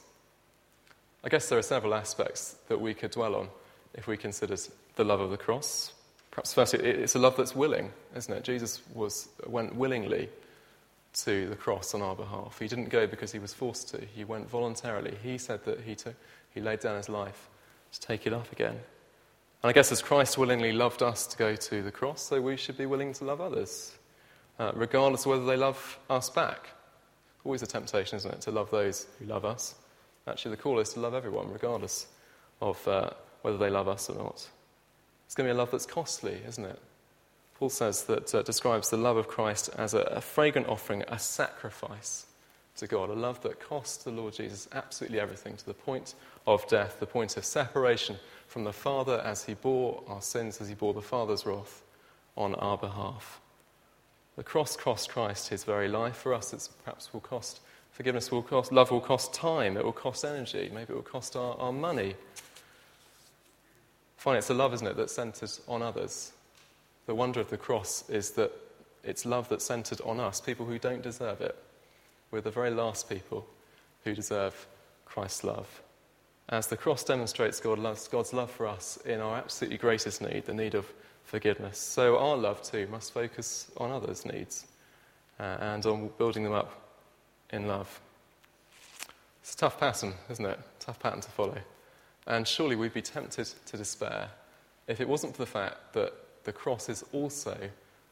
I 1.25 1.29
guess 1.29 1.49
there 1.49 1.59
are 1.59 1.63
several 1.63 1.95
aspects 1.95 2.55
that 2.69 2.81
we 2.81 2.95
could 2.95 3.11
dwell 3.11 3.35
on 3.35 3.49
if 3.95 4.07
we 4.07 4.17
considered 4.17 4.61
the 4.95 5.05
love 5.05 5.21
of 5.21 5.31
the 5.31 5.37
cross. 5.37 5.93
Perhaps 6.39 6.55
first, 6.55 6.75
it's 6.75 7.17
a 7.17 7.19
love 7.19 7.37
that's 7.37 7.57
willing, 7.57 7.91
isn't 8.15 8.33
it? 8.33 8.45
Jesus 8.45 8.81
was, 8.95 9.29
went 9.49 9.75
willingly 9.75 10.29
to 11.25 11.49
the 11.49 11.57
cross 11.57 11.95
on 11.95 12.01
our 12.01 12.15
behalf. 12.15 12.61
He 12.61 12.69
didn't 12.69 12.91
go 12.91 13.09
because 13.09 13.33
he 13.33 13.41
was 13.41 13.53
forced 13.53 13.89
to, 13.89 14.05
he 14.15 14.23
went 14.23 14.49
voluntarily. 14.49 15.17
He 15.21 15.37
said 15.37 15.65
that 15.65 15.81
he, 15.81 15.97
took, 15.97 16.15
he 16.55 16.61
laid 16.61 16.79
down 16.79 16.97
his 16.97 17.09
life 17.09 17.49
to 17.91 18.01
take 18.01 18.25
it 18.25 18.33
up 18.33 18.53
again. 18.53 18.79
And 19.63 19.71
I 19.71 19.73
guess 19.73 19.91
as 19.91 20.01
Christ 20.01 20.39
willingly 20.39 20.71
loved 20.71 21.03
us 21.03 21.27
to 21.27 21.37
go 21.37 21.57
to 21.57 21.83
the 21.83 21.91
cross, 21.91 22.23
so 22.23 22.41
we 22.41 22.57
should 22.57 22.79
be 22.79 22.87
willing 22.87 23.13
to 23.15 23.25
love 23.25 23.41
others, 23.41 23.97
uh, 24.61 24.71
regardless 24.77 25.23
of 25.23 25.31
whether 25.31 25.45
they 25.45 25.57
love 25.57 25.99
us 26.09 26.31
back. 26.31 26.69
Always 27.43 27.63
a 27.63 27.67
temptation, 27.67 28.17
isn't 28.17 28.33
it, 28.33 28.41
to 28.43 28.53
love 28.53 28.71
those 28.71 29.09
who 29.19 29.25
love 29.25 29.45
us. 29.45 29.75
Actually, 30.29 30.53
the 30.53 30.63
call 30.63 30.79
is 30.79 30.91
to 30.91 31.01
love 31.01 31.15
everyone, 31.15 31.51
regardless 31.51 32.07
of 32.61 32.87
uh, 32.87 33.11
whether 33.43 33.59
they 33.59 33.71
love 33.71 33.89
us 33.89 34.09
or 34.09 34.15
not. 34.15 34.49
It's 35.29 35.35
going 35.35 35.47
to 35.47 35.53
be 35.53 35.57
a 35.57 35.59
love 35.59 35.71
that's 35.71 35.85
costly, 35.85 36.41
isn't 36.49 36.65
it? 36.65 36.79
Paul 37.59 37.69
says 37.69 38.05
that 38.05 38.35
uh, 38.35 38.41
describes 38.41 38.89
the 38.89 38.97
love 38.97 39.19
of 39.19 39.29
Christ 39.29 39.69
as 39.77 39.93
a, 39.93 39.99
a 39.99 40.23
fragrant 40.23 40.69
offering, 40.69 41.05
a 41.07 41.19
sacrifice 41.19 42.25
to 42.77 42.87
God, 42.87 43.11
a 43.11 43.13
love 43.13 43.43
that 43.43 43.61
cost 43.61 44.07
the 44.07 44.11
Lord 44.11 44.33
Jesus 44.33 44.71
absolutely 44.73 45.21
everything 45.21 45.55
to 45.59 45.67
the 45.67 45.75
point 45.75 46.15
of 46.47 46.67
death, 46.67 46.99
the 46.99 47.05
point 47.05 47.37
of 47.37 47.45
separation 47.45 48.17
from 48.47 48.65
the 48.65 48.73
Father 48.73 49.21
as 49.23 49.45
he 49.45 49.53
bore 49.53 50.03
our 50.09 50.23
sins, 50.23 50.63
as 50.63 50.69
he 50.71 50.75
bore 50.75 50.95
the 50.95 51.03
Father's 51.03 51.45
wrath 51.45 51.83
on 52.35 52.55
our 52.55 52.79
behalf. 52.79 53.39
The 54.37 54.45
cross 54.45 54.79
cost 54.79 55.11
Christ 55.11 55.49
his 55.49 55.65
very 55.65 55.89
life. 55.89 56.17
For 56.17 56.33
us, 56.33 56.55
it 56.55 56.67
perhaps 56.85 57.13
will 57.13 57.21
cost 57.21 57.61
forgiveness, 57.91 58.31
will 58.31 58.43
cost, 58.43 58.73
love 58.73 58.91
will 58.91 59.03
cost 59.03 59.35
time, 59.35 59.77
it 59.77 59.85
will 59.85 59.93
cost 59.93 60.25
energy, 60.25 60.71
maybe 60.73 60.95
it 60.95 60.97
will 60.97 61.03
cost 61.03 61.37
our, 61.37 61.55
our 61.59 61.73
money. 61.73 62.15
Finally, 64.19 64.39
it's 64.39 64.51
a 64.51 64.55
love, 64.55 64.75
isn't 64.75 64.87
it, 64.87 64.97
that 64.97 65.11
centers 65.11 65.61
on 65.69 65.81
others. 65.81 66.33
The 67.07 67.15
wonder 67.15 67.41
of 67.41 67.49
the 67.49 67.57
cross 67.57 68.09
is 68.11 68.33
that 68.33 68.53
it's 69.05 69.25
love 69.25 69.49
that's 69.49 69.65
centered 69.65 70.01
on 70.03 70.19
us, 70.19 70.41
people 70.41 70.67
who 70.67 70.79
don't 70.79 71.03
deserve 71.03 71.41
it. 71.41 71.57
We're 72.31 72.41
the 72.41 72.51
very 72.51 72.71
last 72.71 73.09
people 73.09 73.47
who 74.05 74.15
deserve 74.15 74.67
Christ's 75.07 75.45
love. 75.45 75.83
As 76.49 76.67
the 76.67 76.77
cross 76.77 77.05
demonstrates 77.05 77.61
God's 77.61 78.33
love 78.33 78.51
for 78.51 78.67
us 78.67 78.99
in 79.07 79.21
our 79.21 79.37
absolutely 79.37 79.79
greatest 79.79 80.21
need, 80.21 80.47
the 80.47 80.53
need 80.53 80.75
of 80.75 80.93
forgiveness, 81.25 81.79
so 81.79 82.19
our 82.19 82.37
love 82.37 82.61
too 82.63 82.89
must 82.91 83.13
focus 83.13 83.71
on 83.77 83.93
others' 83.93 84.27
needs 84.27 84.67
uh, 85.39 85.59
and 85.61 85.87
on 85.87 86.11
building 86.19 86.43
them 86.43 86.55
up 86.55 86.73
in 87.51 87.69
love. 87.69 88.01
It's 89.43 89.55
a 89.55 89.59
tough 89.59 89.79
pattern, 89.79 90.15
isn't 90.29 90.45
it? 90.45 90.59
Tough 90.81 90.99
pattern 90.99 91.21
to 91.21 91.31
follow. 91.31 91.59
And 92.29 92.47
surely 92.47 92.77
we'd 92.77 92.95
be 92.95 93.03
tempted 93.03 93.49
to 93.67 93.77
despair 93.77 94.29
if 94.87 95.01
it 95.01 95.09
wasn't 95.09 95.35
for 95.35 95.43
the 95.43 95.51
fact 95.51 95.95
that 95.95 96.13
the 96.45 96.53
cross 96.53 96.89
is 96.89 97.05
also 97.13 97.57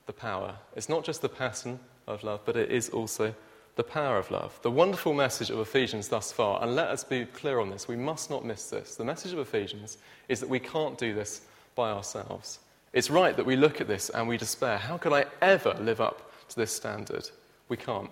the 0.06 0.12
power. 0.12 0.56
It's 0.74 0.88
not 0.88 1.04
just 1.04 1.22
the 1.22 1.28
pattern 1.28 1.78
of 2.06 2.24
love, 2.24 2.40
but 2.44 2.56
it 2.56 2.70
is 2.70 2.88
also 2.88 3.34
the 3.76 3.84
power 3.84 4.18
of 4.18 4.30
love. 4.30 4.58
The 4.62 4.70
wonderful 4.70 5.12
message 5.12 5.50
of 5.50 5.58
Ephesians 5.58 6.08
thus 6.08 6.32
far, 6.32 6.62
and 6.62 6.74
let 6.74 6.88
us 6.88 7.04
be 7.04 7.26
clear 7.26 7.60
on 7.60 7.68
this, 7.68 7.88
we 7.88 7.96
must 7.96 8.30
not 8.30 8.44
miss 8.44 8.70
this. 8.70 8.94
The 8.94 9.04
message 9.04 9.32
of 9.32 9.38
Ephesians 9.38 9.98
is 10.28 10.40
that 10.40 10.48
we 10.48 10.60
can't 10.60 10.96
do 10.96 11.12
this 11.14 11.42
by 11.74 11.90
ourselves. 11.90 12.60
It's 12.94 13.10
right 13.10 13.36
that 13.36 13.44
we 13.44 13.56
look 13.56 13.82
at 13.82 13.88
this 13.88 14.08
and 14.08 14.26
we 14.26 14.38
despair. 14.38 14.78
How 14.78 14.96
could 14.96 15.12
I 15.12 15.26
ever 15.42 15.74
live 15.74 16.00
up 16.00 16.32
to 16.48 16.56
this 16.56 16.72
standard? 16.72 17.28
We 17.68 17.76
can't. 17.76 18.10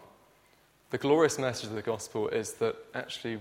The 0.90 0.98
glorious 0.98 1.38
message 1.38 1.70
of 1.70 1.74
the 1.74 1.82
gospel 1.82 2.28
is 2.28 2.52
that 2.54 2.76
actually 2.94 3.40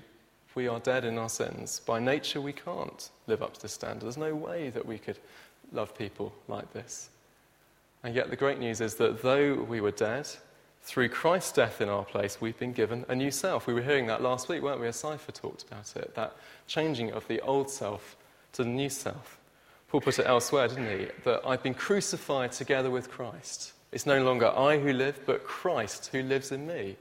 we 0.56 0.68
are 0.68 0.80
dead 0.80 1.06
in 1.06 1.18
our 1.18 1.30
sins. 1.30 1.82
By 1.86 2.00
nature, 2.00 2.42
we 2.42 2.54
can't 2.54 3.10
live 3.28 3.42
up 3.42 3.54
to 3.56 3.62
this 3.62 3.74
standard. 3.74 4.06
There's 4.06 4.18
no 4.18 4.36
way 4.36 4.70
that 4.70 4.86
we 4.86 4.98
could 4.98 5.20
love 5.72 5.98
people 5.98 6.34
like 6.48 6.72
this. 6.74 7.10
And 8.04 8.14
yet, 8.14 8.30
the 8.30 8.36
great 8.36 8.60
news 8.60 8.82
is 8.82 8.96
that 8.96 9.22
though 9.22 9.56
we 9.56 9.82
were 9.82 9.92
dead, 9.92 10.28
through 10.84 11.10
Christ's 11.10 11.54
death 11.54 11.80
in 11.80 11.88
our 11.88 12.04
place, 12.04 12.42
we've 12.42 12.60
been 12.60 12.74
given 12.74 13.06
a 13.08 13.16
new 13.16 13.32
self. 13.32 13.68
We 13.68 13.74
were 13.74 13.82
hearing 13.82 14.08
that 14.08 14.22
last 14.22 14.50
week, 14.50 14.62
weren't 14.62 14.82
we? 14.82 14.88
A 14.88 14.94
cipher 14.94 15.32
talked 15.32 15.64
about 15.64 15.96
it, 15.96 16.14
that 16.16 16.36
changing 16.68 17.12
of 17.12 17.26
the 17.28 17.40
old 17.42 17.70
self 17.70 18.18
to 18.54 18.64
the 18.64 18.70
new 18.70 18.90
self. 18.90 19.38
Paul 19.88 20.02
put 20.02 20.20
it 20.20 20.26
elsewhere, 20.28 20.68
didn't 20.68 21.00
he? 21.00 21.08
That 21.24 21.42
I've 21.48 21.64
been 21.64 21.74
crucified 21.74 22.52
together 22.52 22.92
with 22.92 23.10
Christ. 23.10 23.74
It's 23.94 24.06
no 24.06 24.24
longer 24.24 24.48
I 24.48 24.80
who 24.80 24.92
live, 24.92 25.22
but 25.26 25.46
Christ 25.46 26.10
who 26.12 26.24
lives 26.24 26.52
in 26.52 26.68
me. 26.68 26.98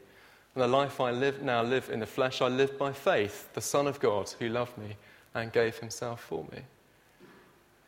And 0.55 0.63
the 0.63 0.69
life 0.69 1.01
I 1.01 1.11
live 1.11 1.43
now 1.43 1.63
live 1.63 1.89
in 1.91 2.01
the 2.01 2.07
flesh, 2.07 2.43
I 2.43 2.49
live 2.49 2.79
by 2.79 2.93
faith, 2.93 3.53
the 3.55 3.61
Son 3.61 3.87
of 3.87 4.01
God 4.01 4.31
who 4.39 4.49
loved 4.49 4.77
me 4.77 4.97
and 5.35 5.53
gave 5.53 5.79
himself 5.79 6.23
for 6.23 6.45
me. 6.53 6.63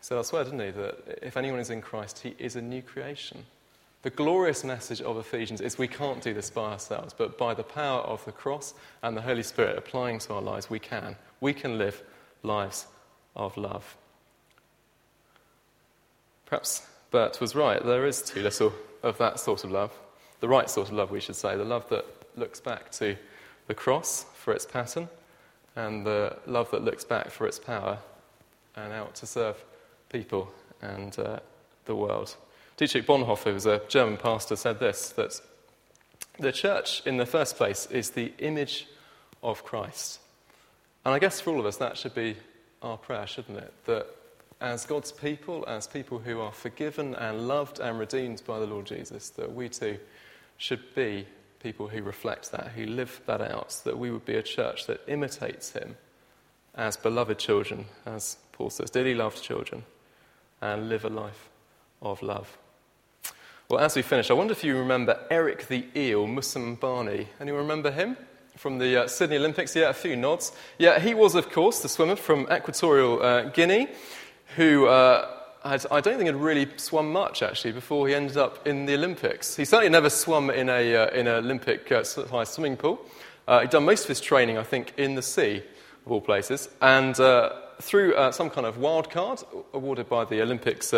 So 0.00 0.16
that's 0.16 0.32
where, 0.32 0.44
didn't 0.44 0.60
he? 0.60 0.70
That 0.70 1.18
if 1.22 1.36
anyone 1.36 1.60
is 1.60 1.70
in 1.70 1.80
Christ, 1.80 2.20
he 2.20 2.34
is 2.38 2.56
a 2.56 2.62
new 2.62 2.82
creation. 2.82 3.44
The 4.02 4.10
glorious 4.10 4.64
message 4.64 5.00
of 5.00 5.16
Ephesians 5.16 5.62
is 5.62 5.78
we 5.78 5.88
can't 5.88 6.22
do 6.22 6.34
this 6.34 6.50
by 6.50 6.72
ourselves, 6.72 7.14
but 7.16 7.38
by 7.38 7.54
the 7.54 7.62
power 7.62 8.00
of 8.00 8.22
the 8.26 8.32
cross 8.32 8.74
and 9.02 9.16
the 9.16 9.22
Holy 9.22 9.42
Spirit 9.42 9.78
applying 9.78 10.18
to 10.20 10.34
our 10.34 10.42
lives, 10.42 10.68
we 10.68 10.78
can. 10.78 11.16
We 11.40 11.54
can 11.54 11.78
live 11.78 12.02
lives 12.42 12.86
of 13.34 13.56
love. 13.56 13.96
Perhaps 16.44 16.86
Burt 17.10 17.40
was 17.40 17.54
right. 17.54 17.82
There 17.82 18.06
is 18.06 18.20
too 18.20 18.42
little 18.42 18.72
of 19.02 19.16
that 19.18 19.40
sort 19.40 19.64
of 19.64 19.70
love. 19.70 19.98
The 20.40 20.48
right 20.48 20.68
sort 20.68 20.88
of 20.88 20.94
love, 20.94 21.10
we 21.10 21.20
should 21.20 21.36
say. 21.36 21.56
The 21.56 21.64
love 21.64 21.88
that 21.88 22.04
looks 22.36 22.60
back 22.60 22.90
to 22.92 23.16
the 23.66 23.74
cross 23.74 24.26
for 24.34 24.52
its 24.52 24.66
pattern, 24.66 25.08
and 25.76 26.06
the 26.06 26.36
love 26.46 26.70
that 26.70 26.84
looks 26.84 27.04
back 27.04 27.30
for 27.30 27.46
its 27.46 27.58
power 27.58 27.98
and 28.76 28.92
out 28.92 29.14
to 29.16 29.26
serve 29.26 29.64
people 30.10 30.52
and 30.82 31.18
uh, 31.18 31.40
the 31.86 31.94
world. 31.94 32.36
Dietrich 32.76 33.06
Bonhoeffer, 33.06 33.44
who 33.44 33.54
was 33.54 33.66
a 33.66 33.80
German 33.88 34.16
pastor, 34.16 34.56
said 34.56 34.80
this 34.80 35.10
that 35.10 35.40
the 36.38 36.52
church, 36.52 37.02
in 37.06 37.16
the 37.16 37.26
first 37.26 37.56
place, 37.56 37.86
is 37.86 38.10
the 38.10 38.32
image 38.38 38.88
of 39.42 39.64
Christ. 39.64 40.20
And 41.04 41.14
I 41.14 41.18
guess 41.18 41.40
for 41.40 41.50
all 41.50 41.60
of 41.60 41.66
us, 41.66 41.76
that 41.76 41.96
should 41.96 42.14
be 42.14 42.36
our 42.82 42.96
prayer, 42.96 43.26
shouldn't 43.26 43.58
it? 43.58 43.72
That 43.84 44.06
as 44.60 44.86
God's 44.86 45.12
people, 45.12 45.64
as 45.68 45.86
people 45.86 46.18
who 46.18 46.40
are 46.40 46.52
forgiven 46.52 47.14
and 47.14 47.46
loved 47.46 47.78
and 47.78 47.98
redeemed 47.98 48.42
by 48.46 48.58
the 48.58 48.66
Lord 48.66 48.86
Jesus, 48.86 49.30
that 49.30 49.52
we 49.52 49.68
too 49.68 49.98
should 50.56 50.94
be 50.94 51.26
people 51.64 51.88
who 51.88 52.00
reflect 52.02 52.52
that, 52.52 52.68
who 52.76 52.86
live 52.86 53.20
that 53.26 53.40
out, 53.40 53.72
so 53.72 53.90
that 53.90 53.98
we 53.98 54.12
would 54.12 54.24
be 54.24 54.36
a 54.36 54.42
church 54.42 54.86
that 54.86 55.00
imitates 55.08 55.72
him 55.72 55.96
as 56.76 56.96
beloved 56.96 57.38
children, 57.38 57.86
as 58.06 58.36
Paul 58.52 58.70
says, 58.70 58.90
dearly 58.90 59.14
loved 59.14 59.42
children, 59.42 59.82
and 60.60 60.88
live 60.88 61.04
a 61.04 61.08
life 61.08 61.48
of 62.00 62.22
love. 62.22 62.56
Well, 63.68 63.80
as 63.80 63.96
we 63.96 64.02
finish, 64.02 64.30
I 64.30 64.34
wonder 64.34 64.52
if 64.52 64.62
you 64.62 64.76
remember 64.76 65.18
Eric 65.30 65.66
the 65.66 65.86
Eel 65.96 66.26
Moussambani. 66.26 67.26
Anyone 67.40 67.62
remember 67.62 67.90
him 67.90 68.16
from 68.56 68.78
the 68.78 69.04
uh, 69.04 69.08
Sydney 69.08 69.38
Olympics? 69.38 69.74
Yeah, 69.74 69.88
a 69.88 69.94
few 69.94 70.16
nods. 70.16 70.52
Yeah, 70.78 71.00
he 71.00 71.14
was, 71.14 71.34
of 71.34 71.50
course, 71.50 71.80
the 71.80 71.88
swimmer 71.88 72.16
from 72.16 72.46
Equatorial 72.52 73.22
uh, 73.22 73.42
Guinea 73.48 73.88
who 74.56 74.86
uh, 74.86 75.28
had, 75.64 75.86
I 75.90 76.00
don't 76.00 76.16
think 76.16 76.26
had 76.26 76.36
really 76.36 76.68
swum 76.76 77.12
much 77.12 77.42
actually 77.42 77.72
before 77.72 78.06
he 78.08 78.14
ended 78.14 78.36
up 78.36 78.66
in 78.66 78.86
the 78.86 78.94
Olympics. 78.94 79.56
He 79.56 79.64
certainly 79.64 79.90
never 79.90 80.10
swum 80.10 80.50
in, 80.50 80.68
a, 80.68 80.96
uh, 80.96 81.06
in 81.08 81.26
an 81.26 81.44
Olympic 81.44 81.90
uh, 81.90 82.02
swimming 82.02 82.76
pool. 82.76 83.00
Uh, 83.46 83.60
he'd 83.60 83.70
done 83.70 83.84
most 83.84 84.02
of 84.02 84.08
his 84.08 84.20
training, 84.20 84.58
I 84.58 84.62
think, 84.62 84.92
in 84.96 85.14
the 85.14 85.22
sea, 85.22 85.62
of 86.06 86.12
all 86.12 86.20
places. 86.20 86.68
And 86.80 87.16
through 87.80 88.14
some 88.32 88.50
kind 88.50 88.66
of 88.66 88.78
wild 88.78 89.10
card 89.10 89.42
awarded 89.72 90.08
by 90.08 90.24
the 90.24 90.40
Olympics 90.40 90.94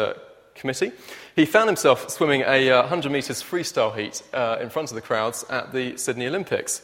committee. 0.56 0.92
He 1.36 1.44
found 1.44 1.68
himself 1.68 2.10
swimming 2.10 2.42
a 2.42 2.70
uh, 2.70 2.80
100 2.80 3.12
metres 3.12 3.42
freestyle 3.42 3.96
heat 3.96 4.22
uh, 4.32 4.58
in 4.60 4.70
front 4.70 4.90
of 4.90 4.94
the 4.94 5.00
crowds 5.00 5.44
at 5.48 5.72
the 5.72 5.96
Sydney 5.96 6.26
Olympics. 6.26 6.82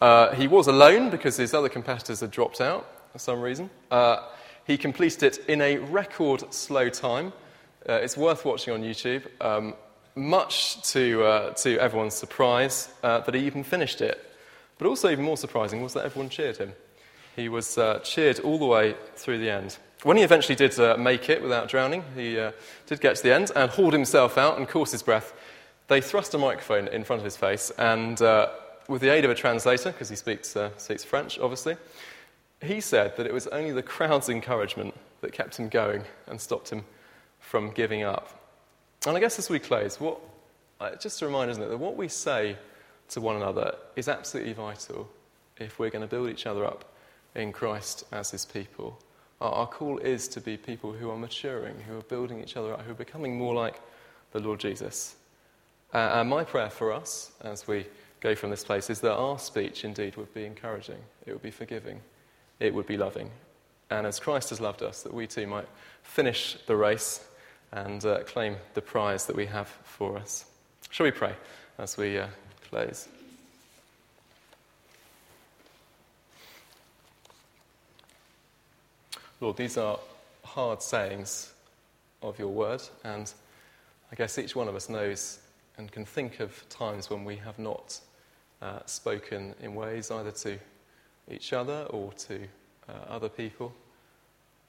Uh, 0.00 0.34
he 0.34 0.46
was 0.46 0.68
alone 0.68 1.10
because 1.10 1.36
his 1.36 1.52
other 1.52 1.68
competitors 1.68 2.20
had 2.20 2.30
dropped 2.30 2.60
out 2.60 2.86
for 3.12 3.18
some 3.18 3.40
reason. 3.40 3.68
Uh, 4.68 4.72
he 4.72 4.78
completed 4.78 5.22
it 5.22 5.38
in 5.48 5.60
a 5.60 5.78
record 5.78 6.52
slow 6.52 6.88
time. 6.88 7.32
Uh, 7.88 7.94
it's 7.94 8.16
worth 8.16 8.44
watching 8.44 8.74
on 8.74 8.82
YouTube. 8.82 9.22
Um, 9.40 9.74
much 10.14 10.82
to, 10.92 11.22
uh, 11.24 11.52
to 11.54 11.78
everyone's 11.78 12.14
surprise 12.14 12.88
that 13.02 13.34
he 13.34 13.46
even 13.46 13.64
finished 13.64 14.00
it. 14.00 14.24
But 14.78 14.88
also, 14.88 15.10
even 15.10 15.24
more 15.24 15.36
surprising 15.36 15.82
was 15.82 15.92
that 15.94 16.04
everyone 16.04 16.28
cheered 16.28 16.56
him. 16.56 16.72
He 17.36 17.48
was 17.48 17.78
cheered 18.02 18.40
all 18.40 18.58
the 18.58 18.66
way 18.66 18.96
through 19.16 19.38
the 19.38 19.50
end. 19.50 19.78
When 20.02 20.16
he 20.16 20.22
eventually 20.22 20.56
did 20.56 20.78
uh, 20.78 20.96
make 20.96 21.28
it 21.28 21.42
without 21.42 21.68
drowning, 21.68 22.04
he 22.14 22.38
uh, 22.38 22.52
did 22.86 23.00
get 23.00 23.16
to 23.16 23.22
the 23.22 23.34
end 23.34 23.50
and 23.54 23.70
hauled 23.70 23.92
himself 23.92 24.38
out 24.38 24.58
and 24.58 24.68
caught 24.68 24.90
his 24.90 25.02
breath. 25.02 25.32
They 25.86 26.00
thrust 26.00 26.34
a 26.34 26.38
microphone 26.38 26.88
in 26.88 27.04
front 27.04 27.20
of 27.20 27.24
his 27.24 27.36
face, 27.36 27.72
and 27.78 28.20
uh, 28.22 28.48
with 28.88 29.02
the 29.02 29.08
aid 29.08 29.24
of 29.24 29.30
a 29.30 29.34
translator, 29.34 29.90
because 29.90 30.08
he 30.08 30.16
speaks, 30.16 30.56
uh, 30.56 30.70
speaks 30.76 31.04
French, 31.04 31.38
obviously, 31.38 31.76
he 32.62 32.80
said 32.80 33.16
that 33.16 33.26
it 33.26 33.32
was 33.32 33.46
only 33.48 33.72
the 33.72 33.82
crowd's 33.82 34.28
encouragement 34.28 34.94
that 35.20 35.32
kept 35.32 35.56
him 35.58 35.68
going 35.68 36.02
and 36.26 36.40
stopped 36.40 36.70
him 36.70 36.84
from 37.40 37.70
giving 37.70 38.02
up. 38.02 38.38
And 39.06 39.16
I 39.16 39.20
guess 39.20 39.38
as 39.38 39.48
we 39.48 39.58
close, 39.58 40.00
what, 40.00 40.20
uh, 40.80 40.96
just 40.96 41.22
a 41.22 41.26
reminder, 41.26 41.52
isn't 41.52 41.62
it, 41.62 41.68
that 41.68 41.78
what 41.78 41.96
we 41.96 42.08
say 42.08 42.56
to 43.10 43.20
one 43.20 43.36
another 43.36 43.74
is 43.96 44.08
absolutely 44.08 44.52
vital 44.52 45.08
if 45.58 45.78
we're 45.78 45.90
going 45.90 46.02
to 46.02 46.08
build 46.08 46.28
each 46.28 46.46
other 46.46 46.64
up 46.64 46.84
in 47.34 47.52
Christ 47.52 48.04
as 48.12 48.30
his 48.30 48.44
people. 48.44 48.98
Our 49.40 49.66
call 49.66 49.98
is 49.98 50.26
to 50.28 50.40
be 50.40 50.56
people 50.56 50.92
who 50.92 51.10
are 51.10 51.16
maturing, 51.16 51.76
who 51.86 51.98
are 51.98 52.02
building 52.02 52.40
each 52.42 52.56
other 52.56 52.72
up, 52.72 52.82
who 52.82 52.90
are 52.90 52.94
becoming 52.94 53.38
more 53.38 53.54
like 53.54 53.80
the 54.32 54.40
Lord 54.40 54.58
Jesus. 54.58 55.14
Uh, 55.94 55.98
and 56.14 56.28
my 56.28 56.44
prayer 56.44 56.70
for 56.70 56.92
us 56.92 57.32
as 57.42 57.66
we 57.68 57.86
go 58.20 58.34
from 58.34 58.50
this 58.50 58.64
place 58.64 58.90
is 58.90 59.00
that 59.00 59.14
our 59.14 59.38
speech 59.38 59.84
indeed 59.84 60.16
would 60.16 60.32
be 60.34 60.44
encouraging, 60.44 60.98
it 61.24 61.32
would 61.32 61.42
be 61.42 61.52
forgiving, 61.52 62.00
it 62.60 62.74
would 62.74 62.86
be 62.86 62.96
loving. 62.96 63.30
And 63.90 64.06
as 64.06 64.20
Christ 64.20 64.50
has 64.50 64.60
loved 64.60 64.82
us, 64.82 65.02
that 65.02 65.14
we 65.14 65.26
too 65.26 65.46
might 65.46 65.68
finish 66.02 66.56
the 66.66 66.76
race 66.76 67.24
and 67.72 68.04
uh, 68.04 68.20
claim 68.24 68.56
the 68.74 68.82
prize 68.82 69.26
that 69.26 69.36
we 69.36 69.46
have 69.46 69.68
for 69.84 70.16
us. 70.16 70.44
Shall 70.90 71.04
we 71.04 71.10
pray 71.10 71.34
as 71.78 71.96
we 71.96 72.18
uh, 72.18 72.26
close? 72.68 73.08
Lord, 79.40 79.56
these 79.56 79.76
are 79.76 79.98
hard 80.44 80.82
sayings 80.82 81.52
of 82.22 82.38
your 82.38 82.48
word, 82.48 82.82
and 83.04 83.32
I 84.10 84.16
guess 84.16 84.36
each 84.38 84.56
one 84.56 84.66
of 84.66 84.74
us 84.74 84.88
knows 84.88 85.38
and 85.76 85.92
can 85.92 86.04
think 86.04 86.40
of 86.40 86.68
times 86.68 87.08
when 87.08 87.24
we 87.24 87.36
have 87.36 87.58
not 87.58 88.00
uh, 88.60 88.80
spoken 88.86 89.54
in 89.62 89.76
ways 89.76 90.10
either 90.10 90.32
to 90.32 90.58
each 91.30 91.52
other 91.52 91.86
or 91.90 92.12
to 92.12 92.40
uh, 92.88 92.92
other 93.08 93.28
people, 93.28 93.72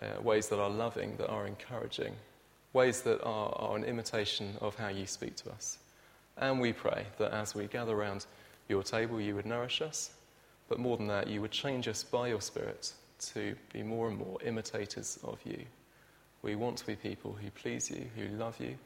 uh, 0.02 0.22
ways 0.22 0.48
that 0.50 0.60
are 0.60 0.70
loving, 0.70 1.16
that 1.18 1.30
are 1.30 1.48
encouraging, 1.48 2.16
ways 2.74 3.02
that 3.02 3.22
are, 3.24 3.54
are 3.56 3.78
an 3.78 3.84
imitation 3.84 4.56
of 4.62 4.76
how 4.76 4.90
you 4.90 5.06
speak 5.06 5.36
to 5.38 5.52
us. 5.52 5.78
And 6.38 6.60
we 6.60 6.74
pray 6.74 7.06
that 7.18 7.32
as 7.32 7.56
we 7.56 7.68
gather 7.68 7.96
around 7.96 8.26
your 8.68 8.84
table, 8.84 9.20
you 9.20 9.36
would 9.36 9.46
nourish 9.46 9.82
us, 9.82 10.12
but 10.68 10.80
more 10.80 10.98
than 10.98 11.08
that, 11.08 11.28
you 11.28 11.42
would 11.42 11.52
change 11.52 11.88
us 11.88 12.04
by 12.04 12.28
your 12.28 12.42
Spirit 12.42 12.94
to 13.34 13.56
be 13.74 13.84
more 13.84 14.08
and 14.08 14.18
more 14.18 14.38
imitators 14.46 15.20
of 15.24 15.40
you. 15.44 15.66
We 16.42 16.56
want 16.56 16.78
to 16.78 16.88
be 16.88 16.96
people 16.96 17.36
who 17.42 17.50
please 17.52 17.90
you, 17.90 18.06
who 18.16 18.28
love 18.38 18.58
you, 18.60 18.78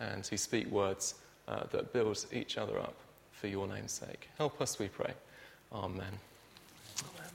and 0.00 0.26
who 0.26 0.36
speak 0.36 0.66
words 0.66 1.14
uh, 1.48 1.64
that 1.70 1.92
build 1.92 2.26
each 2.32 2.58
other 2.58 2.78
up 2.78 2.96
for 3.30 3.46
your 3.46 3.66
name's 3.66 3.92
sake. 3.92 4.28
Help 4.36 4.60
us, 4.60 4.78
we 4.78 4.88
pray. 4.88 5.14
Amen. 5.72 6.18
Amen. 7.02 7.31